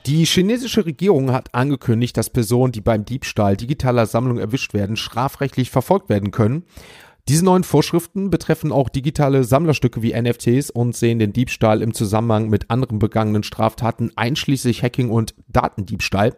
Die 0.06 0.26
chinesische 0.26 0.86
Regierung 0.86 1.32
hat 1.32 1.56
angekündigt, 1.56 2.18
dass 2.18 2.30
Personen, 2.30 2.74
die 2.74 2.82
beim 2.82 3.06
Diebstahl 3.06 3.56
digitaler 3.56 4.06
Sammlungen 4.06 4.42
erwischt 4.42 4.74
werden, 4.74 4.98
strafrechtlich 4.98 5.72
verfolgt 5.72 6.10
werden 6.10 6.32
können. 6.32 6.66
Diese 7.30 7.46
neuen 7.46 7.64
Vorschriften 7.64 8.30
betreffen 8.30 8.74
auch 8.74 8.90
digitale 8.90 9.46
Sammlerstücke 9.46 10.02
wie 10.02 10.14
NFTs 10.14 10.70
und 10.70 10.94
sehen 10.94 11.20
den 11.20 11.32
Diebstahl 11.32 11.82
im 11.82 11.94
Zusammenhang 11.94 12.50
mit 12.50 12.70
anderen 12.70 13.00
begangenen 13.00 13.44
Straftaten 13.44 14.12
einschließlich 14.18 14.84
Hacking 14.84 15.10
und 15.10 15.34
Datendiebstahl. 15.48 16.36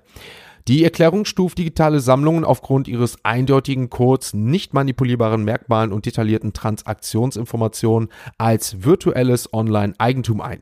Die 0.68 0.84
Erklärung 0.84 1.26
stuft 1.26 1.58
digitale 1.58 2.00
Sammlungen 2.00 2.44
aufgrund 2.44 2.88
ihres 2.88 3.18
eindeutigen 3.24 3.90
Codes, 3.90 4.36
nicht 4.36 4.76
manipulierbaren 4.76 5.44
Merkmalen 5.44 5.92
und 5.92 6.06
detaillierten 6.06 6.54
Transaktionsinformationen 6.54 8.10
als 8.38 8.84
virtuelles 8.84 9.54
Online-Eigentum 9.54 10.40
ein. 10.40 10.62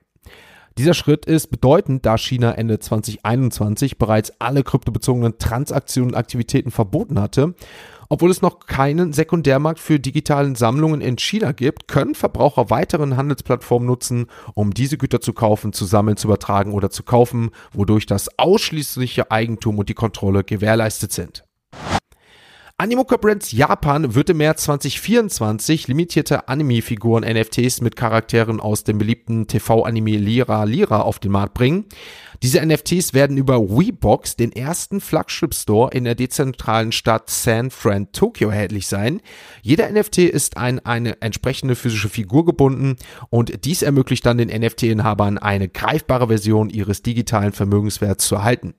Dieser 0.78 0.94
Schritt 0.94 1.26
ist 1.26 1.48
bedeutend, 1.48 2.06
da 2.06 2.18
China 2.18 2.54
Ende 2.54 2.80
2021 2.80 3.98
bereits 3.98 4.34
alle 4.40 4.64
kryptobezogenen 4.64 5.38
Transaktionen 5.38 6.12
und 6.12 6.18
Aktivitäten 6.18 6.72
verboten 6.72 7.20
hatte 7.20 7.54
obwohl 8.14 8.30
es 8.30 8.44
noch 8.44 8.68
keinen 8.68 9.12
Sekundärmarkt 9.12 9.80
für 9.80 10.00
digitalen 10.00 10.54
Sammlungen 10.54 11.02
in 11.02 11.18
China 11.18 11.52
gibt, 11.52 11.88
können 11.88 12.14
Verbraucher 12.14 12.70
weiteren 12.70 13.18
Handelsplattformen 13.18 13.88
nutzen, 13.88 14.28
um 14.54 14.72
diese 14.72 15.00
Güter 15.00 15.20
zu 15.20 15.34
kaufen, 15.34 15.74
zu 15.74 15.86
sammeln, 15.86 16.16
zu 16.16 16.28
übertragen 16.28 16.74
oder 16.74 16.92
zu 16.92 17.02
kaufen, 17.02 17.50
wodurch 17.72 18.06
das 18.06 18.38
ausschließliche 18.38 19.32
Eigentum 19.32 19.80
und 19.80 19.90
die 19.90 19.96
Kontrolle 19.96 20.44
gewährleistet 20.44 21.12
sind. 21.12 21.44
Animoca 22.80 23.18
Brands 23.18 23.52
Japan 23.52 24.16
wird 24.16 24.32
im 24.32 24.38
März 24.38 24.64
2024 24.64 25.88
limitierte 25.88 26.48
Anime-Figuren 26.48 27.24
NFTs 27.24 27.82
mit 27.82 27.96
Charakteren 27.96 28.60
aus 28.60 28.84
dem 28.84 28.98
beliebten 28.98 29.46
TV-Anime 29.46 30.18
Lira 30.18 30.64
Lira 30.64 31.02
auf 31.02 31.20
den 31.20 31.32
Markt 31.32 31.54
bringen. 31.54 31.86
Diese 32.42 32.66
NFTs 32.66 33.14
werden 33.14 33.38
über 33.38 33.62
WeBox, 33.70 34.36
den 34.36 34.52
ersten 34.52 35.00
Flagship-Store 35.02 35.92
in 35.92 36.04
der 36.04 36.16
dezentralen 36.16 36.92
Stadt 36.92 37.30
San 37.30 37.70
Fran, 37.70 38.12
Tokio, 38.12 38.50
erhältlich 38.50 38.88
sein. 38.88 39.22
Jeder 39.62 39.90
NFT 39.90 40.18
ist 40.18 40.58
an 40.58 40.80
eine 40.80 41.22
entsprechende 41.22 41.76
physische 41.76 42.10
Figur 42.10 42.44
gebunden 42.44 42.98
und 43.30 43.64
dies 43.64 43.82
ermöglicht 43.84 44.26
dann 44.26 44.40
den 44.40 44.50
NFT-Inhabern 44.50 45.38
eine 45.38 45.70
greifbare 45.70 46.28
Version 46.28 46.70
ihres 46.70 47.02
digitalen 47.02 47.54
Vermögenswerts 47.54 48.28
zu 48.28 48.36
erhalten. 48.36 48.74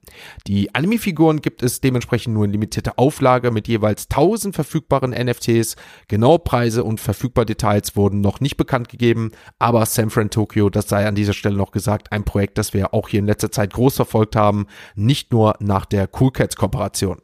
Die 0.46 0.74
Anime-Figuren 0.74 1.40
gibt 1.40 1.62
es 1.62 1.80
dementsprechend 1.80 2.34
nur 2.34 2.44
in 2.44 2.52
limitierter 2.52 2.94
Auflage 2.96 3.50
mit 3.50 3.66
jeweils 3.68 3.83
1000 3.88 4.54
verfügbaren 4.54 5.10
NFTs. 5.10 5.76
Genaue 6.08 6.38
Preise 6.38 6.84
und 6.84 7.00
verfügbare 7.00 7.46
Details 7.46 7.96
wurden 7.96 8.20
noch 8.20 8.40
nicht 8.40 8.56
bekannt 8.56 8.88
gegeben, 8.88 9.30
aber 9.58 9.86
San 9.86 10.10
Fran 10.10 10.30
Tokyo, 10.30 10.70
das 10.70 10.88
sei 10.88 11.06
an 11.06 11.14
dieser 11.14 11.32
Stelle 11.32 11.56
noch 11.56 11.72
gesagt, 11.72 12.12
ein 12.12 12.24
Projekt, 12.24 12.58
das 12.58 12.74
wir 12.74 12.94
auch 12.94 13.08
hier 13.08 13.20
in 13.20 13.26
letzter 13.26 13.50
Zeit 13.50 13.72
groß 13.72 13.96
verfolgt 13.96 14.36
haben, 14.36 14.66
nicht 14.94 15.32
nur 15.32 15.54
nach 15.60 15.86
der 15.86 16.08
Cool 16.18 16.32
Cats 16.32 16.56
Kooperation. 16.56 17.18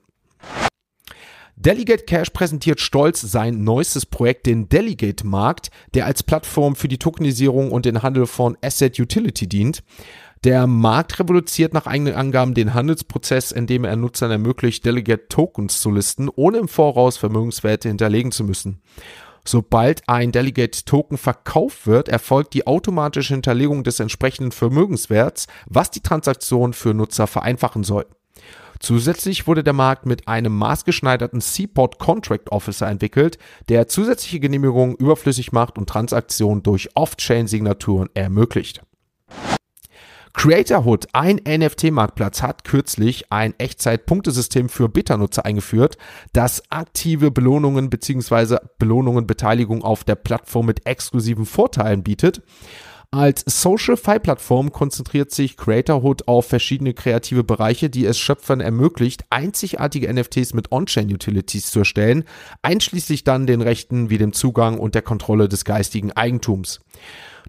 Delegate 1.57 2.05
Cash 2.05 2.31
präsentiert 2.31 2.81
stolz 2.81 3.21
sein 3.21 3.65
neuestes 3.65 4.07
Projekt, 4.07 4.47
den 4.47 4.71
Delegate 4.71 5.27
Markt, 5.27 5.71
der 5.93 6.07
als 6.07 6.23
Plattform 6.23 6.75
für 6.75 6.89
die 6.89 6.97
Tokenisierung 6.97 7.71
und 7.71 7.85
den 7.85 8.03
Handel 8.03 8.25
von 8.25 8.57
Asset 8.63 8.99
Utility 8.99 9.47
dient. 9.47 9.83
Der 10.43 10.67
Markt 10.67 11.21
revolutioniert 11.21 11.75
nach 11.75 11.87
eigenen 11.87 12.15
Angaben 12.15 12.55
den 12.55 12.73
Handelsprozess, 12.73 13.53
indem 13.53 13.85
er 13.85 13.97
Nutzern 13.97 14.31
ermöglicht, 14.31 14.87
Delegate 14.87 15.29
Tokens 15.29 15.83
zu 15.83 15.91
listen, 15.91 16.31
ohne 16.35 16.57
im 16.57 16.69
Voraus 16.69 17.19
Vermögenswerte 17.19 17.89
hinterlegen 17.89 18.33
zu 18.33 18.45
müssen. 18.45 18.81
Sobald 19.45 20.09
ein 20.09 20.33
Delegate 20.33 20.87
Token 20.87 21.19
verkauft 21.19 21.87
wird, 21.87 22.09
erfolgt 22.09 22.55
die 22.55 22.67
automatische 22.67 23.35
Hinterlegung 23.35 23.85
des 23.85 24.01
entsprechenden 24.01 24.51
Vermögenswerts, 24.51 25.47
was 25.67 25.91
die 25.91 26.01
Transaktion 26.01 26.73
für 26.73 26.95
Nutzer 26.95 27.27
vereinfachen 27.27 27.85
soll. 27.85 28.07
Zusätzlich 28.79 29.47
wurde 29.47 29.63
der 29.63 29.75
Markt 29.75 30.07
mit 30.07 30.27
einem 30.27 30.57
maßgeschneiderten 30.57 31.43
Seaport 31.43 31.99
Contract 31.99 32.51
Officer 32.51 32.89
entwickelt, 32.89 33.37
der 33.69 33.89
zusätzliche 33.89 34.41
Genehmigungen 34.41 34.97
überflüssig 34.97 35.53
macht 35.53 35.77
und 35.77 35.87
Transaktionen 35.87 36.63
durch 36.63 36.89
Off-Chain-Signaturen 36.95 38.09
ermöglicht. 38.15 38.81
Creatorhood, 40.33 41.09
ein 41.13 41.41
NFT-Marktplatz, 41.47 42.43
hat 42.43 42.65
kürzlich 42.65 43.31
ein 43.31 43.55
Echtzeit-Punktesystem 43.59 44.69
für 44.69 44.89
Beta-Nutzer 44.89 45.45
eingeführt, 45.45 45.99
das 46.33 46.63
aktive 46.71 47.31
Belohnungen 47.31 47.91
bzw. 47.91 48.59
Belohnungen 48.79 49.27
Beteiligung 49.27 49.83
auf 49.83 50.05
der 50.05 50.15
Plattform 50.15 50.67
mit 50.67 50.87
exklusiven 50.87 51.47
Vorteilen 51.47 52.03
bietet. 52.03 52.43
Als 53.13 53.43
Social-Fi-Plattform 53.45 54.71
konzentriert 54.71 55.33
sich 55.33 55.57
Creatorhood 55.57 56.29
auf 56.29 56.47
verschiedene 56.47 56.95
kreative 56.95 57.43
Bereiche, 57.43 57.91
die 57.91 58.07
es 58.07 58.21
Schöpfern 58.21 58.61
ermöglicht, 58.61 59.25
einzigartige 59.31 60.13
NFTs 60.15 60.55
mit 60.55 60.71
On-Chain-Utilities 60.71 61.73
zu 61.73 61.81
erstellen, 61.81 62.23
einschließlich 62.63 63.25
dann 63.25 63.49
den 63.49 63.63
Rechten 63.63 64.11
wie 64.11 64.19
dem 64.19 64.33
Zugang 64.33 64.79
und 64.79 64.95
der 64.95 65.03
Kontrolle 65.03 65.49
des 65.49 65.65
geistigen 65.65 66.13
Eigentums. 66.13 66.79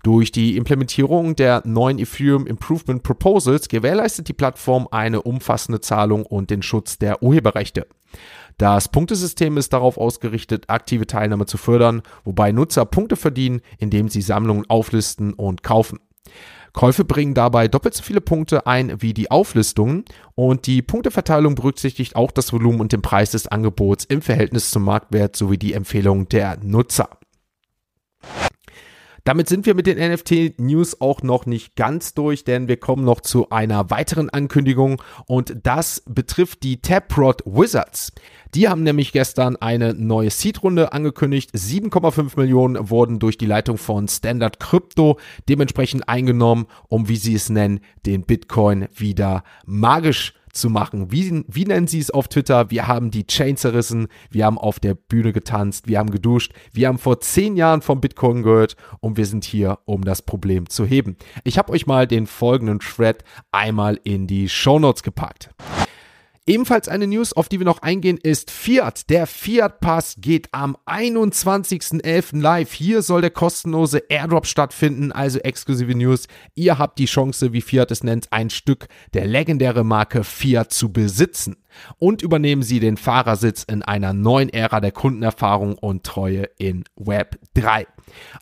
Durch 0.04 0.32
die 0.32 0.58
Implementierung 0.58 1.36
der 1.36 1.62
neuen 1.66 2.00
Ethereum 2.00 2.48
Improvement 2.48 3.04
Proposals 3.04 3.70
gewährleistet 3.70 4.28
die 4.28 4.34
Plattform 4.34 4.88
eine 4.90 5.22
umfassende 5.22 5.80
Zahlung 5.80 6.26
und 6.26 6.50
den 6.50 6.64
Schutz 6.64 6.98
der 6.98 7.22
Urheberrechte. 7.22 7.86
Das 8.58 8.90
Punktesystem 8.90 9.58
ist 9.58 9.74
darauf 9.74 9.98
ausgerichtet, 9.98 10.66
aktive 10.70 11.08
Teilnahme 11.08 11.46
zu 11.46 11.58
fördern, 11.58 12.02
wobei 12.24 12.52
Nutzer 12.52 12.86
Punkte 12.86 13.16
verdienen, 13.16 13.62
indem 13.78 14.10
sie 14.10 14.22
Sammlungen 14.22 14.70
auflisten 14.70 15.34
und 15.34 15.64
kaufen. 15.64 16.00
Käufe 16.74 17.04
bringen 17.04 17.34
dabei 17.34 17.68
doppelt 17.68 17.94
so 17.94 18.02
viele 18.02 18.22
Punkte 18.22 18.66
ein 18.66 19.02
wie 19.02 19.14
die 19.14 19.30
Auflistungen 19.30 20.06
und 20.36 20.68
die 20.68 20.82
Punkteverteilung 20.82 21.56
berücksichtigt 21.56 22.16
auch 22.16 22.32
das 22.32 22.54
Volumen 22.54 22.80
und 22.80 22.94
den 22.94 23.02
Preis 23.02 23.32
des 23.32 23.48
Angebots 23.48 24.06
im 24.06 24.22
Verhältnis 24.22 24.72
zum 24.72 24.84
Marktwert 24.84 25.36
sowie 25.36 25.58
die 25.58 25.74
Empfehlung 25.74 26.30
der 26.30 26.58
Nutzer. 26.64 27.10
Damit 29.24 29.48
sind 29.48 29.66
wir 29.66 29.76
mit 29.76 29.86
den 29.86 30.00
NFT-News 30.00 31.00
auch 31.00 31.22
noch 31.22 31.46
nicht 31.46 31.76
ganz 31.76 32.14
durch, 32.14 32.44
denn 32.44 32.68
wir 32.68 32.78
kommen 32.78 33.04
noch 33.06 33.22
zu 33.22 33.50
einer 33.52 33.90
weiteren 33.92 34.30
Ankündigung 34.30 35.02
und 35.28 35.56
das 35.64 36.04
betrifft 36.08 36.64
die 36.64 36.82
Taprod 36.82 37.44
Wizards. 37.46 38.12
Die 38.56 38.68
haben 38.68 38.84
nämlich 38.84 39.12
gestern 39.12 39.56
eine 39.58 39.94
neue 39.94 40.30
Seed-Runde 40.30 40.92
angekündigt. 40.92 41.52
7,5 41.54 42.38
Millionen 42.38 42.90
wurden 42.90 43.20
durch 43.20 43.38
die 43.38 43.46
Leitung 43.46 43.78
von 43.78 44.08
Standard 44.08 44.60
Crypto 44.60 45.20
dementsprechend 45.48 46.10
eingenommen, 46.10 46.66
um, 46.90 47.08
wie 47.08 47.16
sie 47.16 47.36
es 47.36 47.50
nennen, 47.50 47.80
den 48.06 48.24
Bitcoin 48.24 48.88
wieder 48.94 49.44
magisch 49.66 50.34
zu 50.54 50.70
machen. 50.70 51.12
Wie, 51.12 51.44
wie 51.48 51.66
nennen 51.66 51.88
sie 51.88 52.00
es 52.00 52.12
auf 52.12 52.28
Twitter? 52.28 52.70
Wir 52.70 52.88
haben 52.88 53.12
die 53.12 53.26
Chain 53.28 53.58
zerrissen, 53.58 54.08
wir 54.30 54.46
haben 54.46 54.58
auf 54.58 54.80
der 54.80 54.96
Bühne 54.96 55.34
getanzt, 55.34 55.88
wir 55.88 56.00
haben 56.00 56.12
geduscht, 56.12 56.54
wir 56.74 56.88
haben 56.88 56.98
vor 56.98 57.20
zehn 57.20 57.56
Jahren 57.56 57.82
vom 57.82 58.02
Bitcoin 58.02 58.44
gehört 58.44 58.76
und 59.00 59.18
wir 59.18 59.26
sind 59.26 59.44
hier, 59.44 59.80
um 59.86 60.04
das 60.04 60.22
Problem 60.22 60.70
zu 60.70 60.86
heben. 60.86 61.18
Ich 61.44 61.58
habe 61.58 61.72
euch 61.72 61.88
mal 61.88 62.08
den 62.08 62.28
folgenden 62.28 62.80
Thread 62.80 63.24
einmal 63.52 64.00
in 64.04 64.28
die 64.28 64.50
Show 64.50 64.80
Notes 64.80 65.04
gepackt. 65.04 65.50
Ebenfalls 66.52 66.90
eine 66.90 67.08
News, 67.08 67.32
auf 67.32 67.48
die 67.48 67.60
wir 67.60 67.66
noch 67.66 67.82
eingehen, 67.82 68.18
ist 68.22 68.52
Fiat. 68.52 69.10
Der 69.10 69.26
Fiat 69.26 69.80
Pass 69.80 70.16
geht 70.20 70.50
am 70.52 70.76
21.11. 70.86 72.42
live. 72.42 72.74
Hier 72.74 73.02
soll 73.04 73.22
der 73.22 73.30
kostenlose 73.30 74.00
Airdrop 74.10 74.46
stattfinden, 74.46 75.14
also 75.14 75.40
exklusive 75.40 75.96
News. 75.96 76.28
Ihr 76.54 76.78
habt 76.78 77.00
die 77.00 77.06
Chance, 77.06 77.54
wie 77.54 77.62
Fiat 77.62 77.90
es 77.92 78.04
nennt, 78.04 78.34
ein 78.34 78.50
Stück 78.50 78.90
der 79.14 79.28
legendären 79.28 79.88
Marke 79.88 80.26
Fiat 80.26 80.74
zu 80.74 80.92
besitzen. 80.92 81.56
Und 81.98 82.22
übernehmen 82.22 82.64
Sie 82.64 82.80
den 82.80 82.98
Fahrersitz 82.98 83.64
in 83.64 83.84
einer 83.84 84.14
neuen 84.14 84.50
Ära 84.50 84.80
der 84.80 84.92
Kundenerfahrung 84.92 85.78
und 85.78 86.04
Treue 86.04 86.50
in 86.58 86.84
Web 86.96 87.40
3. 87.56 87.88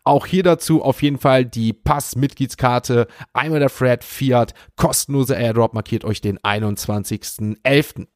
Auch 0.03 0.25
hier 0.25 0.43
dazu 0.43 0.83
auf 0.83 1.01
jeden 1.01 1.19
Fall 1.19 1.45
die 1.45 1.74
Pass-Mitgliedskarte. 1.74 3.07
Einmal 3.33 3.59
der 3.59 3.69
Fred 3.69 4.03
Fiat, 4.03 4.53
kostenlose 4.75 5.36
Airdrop 5.36 5.74
markiert 5.74 6.05
euch 6.05 6.21
den 6.21 6.39
21.11. 6.39 8.07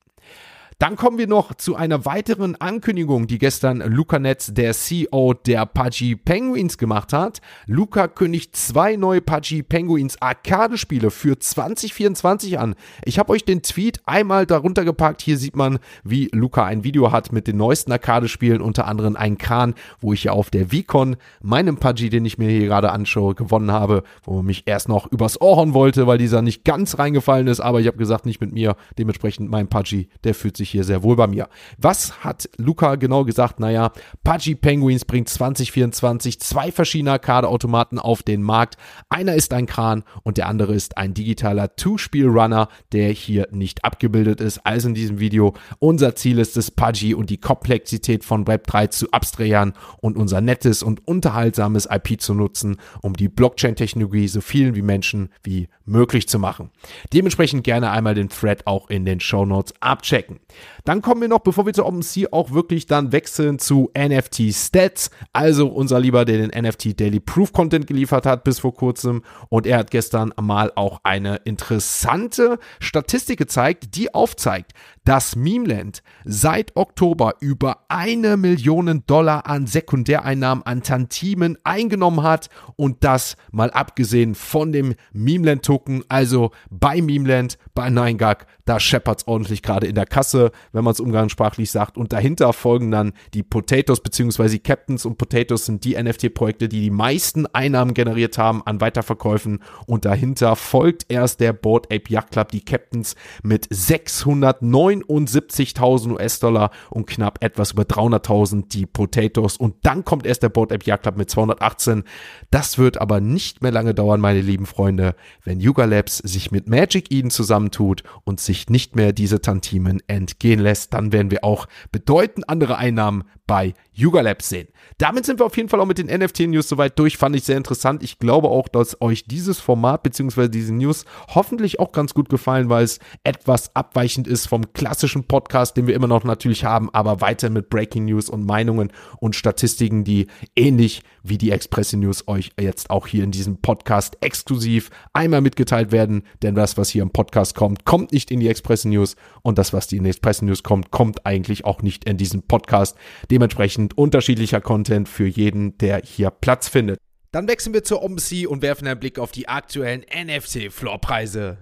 Dann 0.79 0.95
kommen 0.95 1.17
wir 1.17 1.27
noch 1.27 1.53
zu 1.55 1.75
einer 1.75 2.05
weiteren 2.05 2.55
Ankündigung, 2.55 3.27
die 3.27 3.37
gestern 3.37 3.79
Luca 3.79 4.19
Netz, 4.19 4.53
der 4.53 4.73
CEO 4.73 5.33
der 5.33 5.65
Pudgy 5.65 6.15
Penguins, 6.15 6.77
gemacht 6.77 7.13
hat. 7.13 7.41
Luca 7.67 8.07
kündigt 8.07 8.55
zwei 8.55 8.95
neue 8.95 9.21
Pudgy 9.21 9.63
Penguins 9.63 10.21
Arcade-Spiele 10.21 11.11
für 11.11 11.37
2024 11.37 12.59
an. 12.59 12.75
Ich 13.05 13.19
habe 13.19 13.31
euch 13.31 13.45
den 13.45 13.61
Tweet 13.61 14.01
einmal 14.05 14.45
darunter 14.45 14.85
gepackt. 14.85 15.21
Hier 15.21 15.37
sieht 15.37 15.55
man, 15.55 15.79
wie 16.03 16.29
Luca 16.31 16.65
ein 16.65 16.83
Video 16.83 17.11
hat 17.11 17.31
mit 17.31 17.47
den 17.47 17.57
neuesten 17.57 17.91
Arcade-Spielen, 17.91 18.61
unter 18.61 18.87
anderem 18.87 19.15
ein 19.15 19.37
Kran, 19.37 19.75
wo 19.99 20.13
ich 20.13 20.25
ja 20.25 20.31
auf 20.31 20.49
der 20.49 20.67
VCon 20.67 21.15
meinem 21.41 21.77
Pudgy, 21.77 22.09
den 22.09 22.25
ich 22.25 22.37
mir 22.37 22.49
hier 22.49 22.65
gerade 22.67 22.91
anschaue, 22.91 23.35
gewonnen 23.35 23.71
habe, 23.71 24.03
wo 24.23 24.35
man 24.35 24.45
mich 24.45 24.63
erst 24.65 24.89
noch 24.89 25.11
übers 25.11 25.39
Ohr 25.39 25.57
hauen 25.57 25.73
wollte, 25.73 26.07
weil 26.07 26.17
dieser 26.17 26.41
nicht 26.41 26.65
ganz 26.65 26.97
reingefallen 26.97 27.47
ist, 27.47 27.59
aber 27.59 27.79
ich 27.79 27.87
habe 27.87 27.97
gesagt, 27.97 28.25
nicht 28.25 28.41
mit 28.41 28.51
mir. 28.53 28.75
Dementsprechend 28.97 29.49
mein 29.49 29.67
Pudgy, 29.67 30.09
der 30.23 30.33
fühlt 30.33 30.57
sich 30.57 30.62
sich 30.63 30.71
hier 30.71 30.83
sehr 30.83 31.03
wohl 31.03 31.15
bei 31.15 31.27
mir. 31.27 31.49
Was 31.77 32.23
hat 32.23 32.49
Luca 32.57 32.95
genau 32.95 33.25
gesagt? 33.25 33.59
Naja, 33.59 33.91
Pudgy 34.23 34.55
Penguins 34.55 35.05
bringt 35.05 35.29
2024 35.29 36.39
zwei 36.39 36.71
verschiedene 36.71 37.11
Arcade-Automaten 37.11 37.99
auf 37.99 38.23
den 38.23 38.41
Markt. 38.41 38.77
Einer 39.09 39.35
ist 39.35 39.53
ein 39.53 39.65
Kran 39.65 40.03
und 40.23 40.37
der 40.37 40.47
andere 40.47 40.73
ist 40.73 40.97
ein 40.97 41.13
digitaler 41.13 41.75
Two-Spiel-Runner, 41.75 42.69
der 42.91 43.09
hier 43.09 43.47
nicht 43.51 43.83
abgebildet 43.83 44.39
ist. 44.41 44.65
Also 44.65 44.87
in 44.87 44.95
diesem 44.95 45.19
Video, 45.19 45.53
unser 45.79 46.15
Ziel 46.15 46.39
ist 46.39 46.57
es, 46.57 46.71
Pudgy 46.71 47.13
und 47.13 47.29
die 47.29 47.37
Komplexität 47.37 48.23
von 48.23 48.45
Web3 48.45 48.89
zu 48.89 49.11
abstrahieren 49.11 49.73
und 50.01 50.17
unser 50.17 50.41
nettes 50.41 50.81
und 50.81 51.05
unterhaltsames 51.07 51.87
IP 51.91 52.21
zu 52.21 52.33
nutzen, 52.33 52.77
um 53.01 53.13
die 53.13 53.29
Blockchain-Technologie 53.29 54.27
so 54.27 54.41
vielen 54.41 54.75
wie 54.75 54.81
Menschen 54.81 55.29
wie 55.43 55.67
möglich 55.85 56.27
zu 56.27 56.39
machen. 56.39 56.69
Dementsprechend 57.11 57.63
gerne 57.63 57.91
einmal 57.91 58.15
den 58.15 58.29
Thread 58.29 58.65
auch 58.65 58.89
in 58.89 59.05
den 59.05 59.19
Show 59.19 59.45
Notes 59.45 59.73
abchecken. 59.81 60.39
Dann 60.83 61.01
kommen 61.01 61.21
wir 61.21 61.27
noch, 61.27 61.39
bevor 61.39 61.65
wir 61.65 61.73
zu 61.73 61.85
OpenSea 61.85 62.27
auch 62.31 62.51
wirklich 62.51 62.85
dann 62.85 63.11
wechseln 63.11 63.59
zu 63.59 63.91
NFT 63.97 64.53
Stats. 64.53 65.09
Also 65.31 65.67
unser 65.67 65.99
Lieber, 65.99 66.25
der 66.25 66.45
den 66.45 66.63
NFT 66.63 66.99
Daily 66.99 67.19
Proof 67.19 67.53
Content 67.53 67.87
geliefert 67.87 68.25
hat 68.25 68.43
bis 68.43 68.59
vor 68.59 68.73
kurzem. 68.73 69.23
Und 69.49 69.65
er 69.65 69.77
hat 69.79 69.91
gestern 69.91 70.33
mal 70.41 70.71
auch 70.75 70.99
eine 71.03 71.37
interessante 71.45 72.59
Statistik 72.79 73.39
gezeigt, 73.39 73.95
die 73.95 74.13
aufzeigt, 74.13 74.73
dass 75.05 75.35
Memeland 75.35 76.01
seit 76.23 76.75
Oktober 76.75 77.35
über 77.39 77.85
eine 77.89 78.37
Million 78.37 79.03
Dollar 79.05 79.47
an 79.47 79.67
Sekundäreinnahmen 79.67 80.65
an 80.65 80.83
Tantimen 80.83 81.57
eingenommen 81.63 82.23
hat 82.23 82.49
und 82.75 83.03
das 83.03 83.35
mal 83.51 83.71
abgesehen 83.71 84.35
von 84.35 84.71
dem 84.71 84.95
Memeland-Token, 85.11 86.03
also 86.09 86.51
bei 86.69 87.01
Memeland, 87.01 87.57
bei 87.73 87.87
9gag, 87.87 88.45
da 88.65 88.79
scheppert's 88.79 89.27
ordentlich 89.27 89.61
gerade 89.61 89.85
in 89.87 89.95
der 89.95 90.05
Kasse, 90.05 90.51
wenn 90.71 90.83
man 90.83 90.93
es 90.93 90.99
umgangssprachlich 90.99 91.71
sagt. 91.71 91.97
Und 91.97 92.13
dahinter 92.13 92.53
folgen 92.53 92.91
dann 92.91 93.13
die 93.33 93.41
Potatoes 93.43 94.01
bzw. 94.01 94.59
Captains 94.59 95.05
und 95.05 95.17
Potatoes 95.17 95.65
sind 95.65 95.83
die 95.83 96.01
NFT-Projekte, 96.01 96.69
die 96.69 96.79
die 96.81 96.89
meisten 96.89 97.45
Einnahmen 97.47 97.93
generiert 97.93 98.37
haben 98.37 98.65
an 98.65 98.79
Weiterverkäufen. 98.79 99.59
Und 99.85 100.05
dahinter 100.05 100.55
folgt 100.55 101.07
erst 101.09 101.41
der 101.41 101.51
Board 101.53 101.93
Ape 101.93 102.09
Yacht 102.09 102.31
Club, 102.31 102.51
die 102.51 102.63
Captains 102.63 103.15
mit 103.43 103.67
679.000 103.67 106.13
US-Dollar 106.13 106.71
und 106.89 107.07
knapp 107.07 107.43
etwas 107.43 107.71
über 107.71 107.83
300.000 107.83 108.69
die 108.69 108.85
Potatoes. 108.85 109.57
Und 109.57 109.75
dann 109.83 110.05
kommt 110.05 110.25
erst 110.25 110.43
der 110.43 110.49
Board 110.49 110.71
Ape 110.71 110.85
Yacht 110.85 111.01
Club 111.03 111.17
mit 111.17 111.29
218. 111.29 112.03
Das 112.49 112.77
wird 112.77 113.01
aber 113.01 113.19
nicht 113.19 113.61
mehr 113.61 113.71
lange 113.71 113.93
dauern, 113.93 114.21
meine 114.21 114.41
lieben 114.41 114.65
Freunde, 114.65 115.15
wenn 115.43 115.59
Yuga 115.59 115.83
Labs 115.85 116.19
sich 116.19 116.51
mit 116.51 116.69
Magic 116.69 117.11
Eden 117.11 117.29
zusammentut 117.29 118.03
und 118.23 118.39
sich 118.39 118.52
sich 118.53 118.69
nicht 118.69 118.95
mehr 118.95 119.13
diese 119.13 119.41
Tantimen 119.41 120.01
entgehen 120.07 120.59
lässt, 120.59 120.93
dann 120.93 121.11
werden 121.11 121.31
wir 121.31 121.43
auch 121.43 121.67
bedeutend 121.91 122.47
andere 122.49 122.77
Einnahmen 122.77 123.23
bei 123.53 123.75
Yuga 123.93 124.21
Labs 124.21 124.49
sehen. 124.49 124.67
Damit 124.97 125.27
sind 125.27 125.39
wir 125.39 125.45
auf 125.45 125.55
jeden 125.55 125.69
Fall 125.69 125.79
auch 125.79 125.85
mit 125.85 125.99
den 125.99 126.07
NFT-News 126.07 126.67
soweit 126.67 126.97
durch. 126.97 127.17
Fand 127.17 127.35
ich 127.35 127.43
sehr 127.43 127.57
interessant. 127.57 128.01
Ich 128.01 128.17
glaube 128.17 128.47
auch, 128.47 128.67
dass 128.67 128.99
euch 128.99 129.25
dieses 129.25 129.59
Format 129.59 130.01
bzw. 130.01 130.47
diese 130.47 130.73
News 130.73 131.05
hoffentlich 131.27 131.79
auch 131.79 131.91
ganz 131.91 132.15
gut 132.15 132.29
gefallen, 132.29 132.69
weil 132.69 132.83
es 132.83 132.97
etwas 133.23 133.75
abweichend 133.75 134.27
ist 134.27 134.47
vom 134.47 134.73
klassischen 134.73 135.25
Podcast, 135.25 135.77
den 135.77 135.85
wir 135.85 135.93
immer 135.93 136.07
noch 136.07 136.23
natürlich 136.23 136.65
haben, 136.65 136.89
aber 136.93 137.21
weiter 137.21 137.51
mit 137.51 137.69
Breaking 137.69 138.05
News 138.05 138.27
und 138.27 138.43
Meinungen 138.43 138.91
und 139.19 139.35
Statistiken, 139.35 140.03
die 140.03 140.25
ähnlich 140.55 141.03
wie 141.21 141.37
die 141.37 141.51
Express 141.51 141.93
News 141.93 142.27
euch 142.27 142.53
jetzt 142.59 142.89
auch 142.89 143.05
hier 143.05 143.23
in 143.23 143.29
diesem 143.29 143.57
Podcast 143.57 144.17
exklusiv 144.21 144.89
einmal 145.13 145.41
mitgeteilt 145.41 145.91
werden. 145.91 146.23
Denn 146.41 146.55
das, 146.55 146.75
was 146.75 146.89
hier 146.89 147.03
im 147.03 147.11
Podcast 147.11 147.53
kommt, 147.53 147.85
kommt 147.85 148.13
nicht 148.13 148.31
in 148.31 148.39
die 148.39 148.49
Express 148.49 148.85
News 148.85 149.15
und 149.43 149.59
das, 149.59 149.73
was 149.73 149.85
die 149.85 149.97
in 149.97 150.05
die 150.05 150.09
Express 150.09 150.41
News 150.41 150.63
kommt, 150.63 150.89
kommt 150.89 151.27
eigentlich 151.27 151.65
auch 151.65 151.83
nicht 151.83 152.05
in 152.05 152.17
diesen 152.17 152.41
Podcast. 152.41 152.97
Dementsprechend 153.43 153.97
unterschiedlicher 153.97 154.61
Content 154.61 155.09
für 155.09 155.27
jeden, 155.27 155.77
der 155.79 156.01
hier 156.01 156.29
Platz 156.29 156.69
findet. 156.69 156.97
Dann 157.33 157.49
wechseln 157.49 157.73
wir 157.73 157.83
zur 157.83 158.01
OpenSea 158.01 158.47
und 158.47 158.61
werfen 158.61 158.87
einen 158.87 159.01
Blick 159.01 159.19
auf 159.19 159.33
die 159.33 159.49
aktuellen 159.49 160.05
NFC-Floorpreise. 160.15 161.57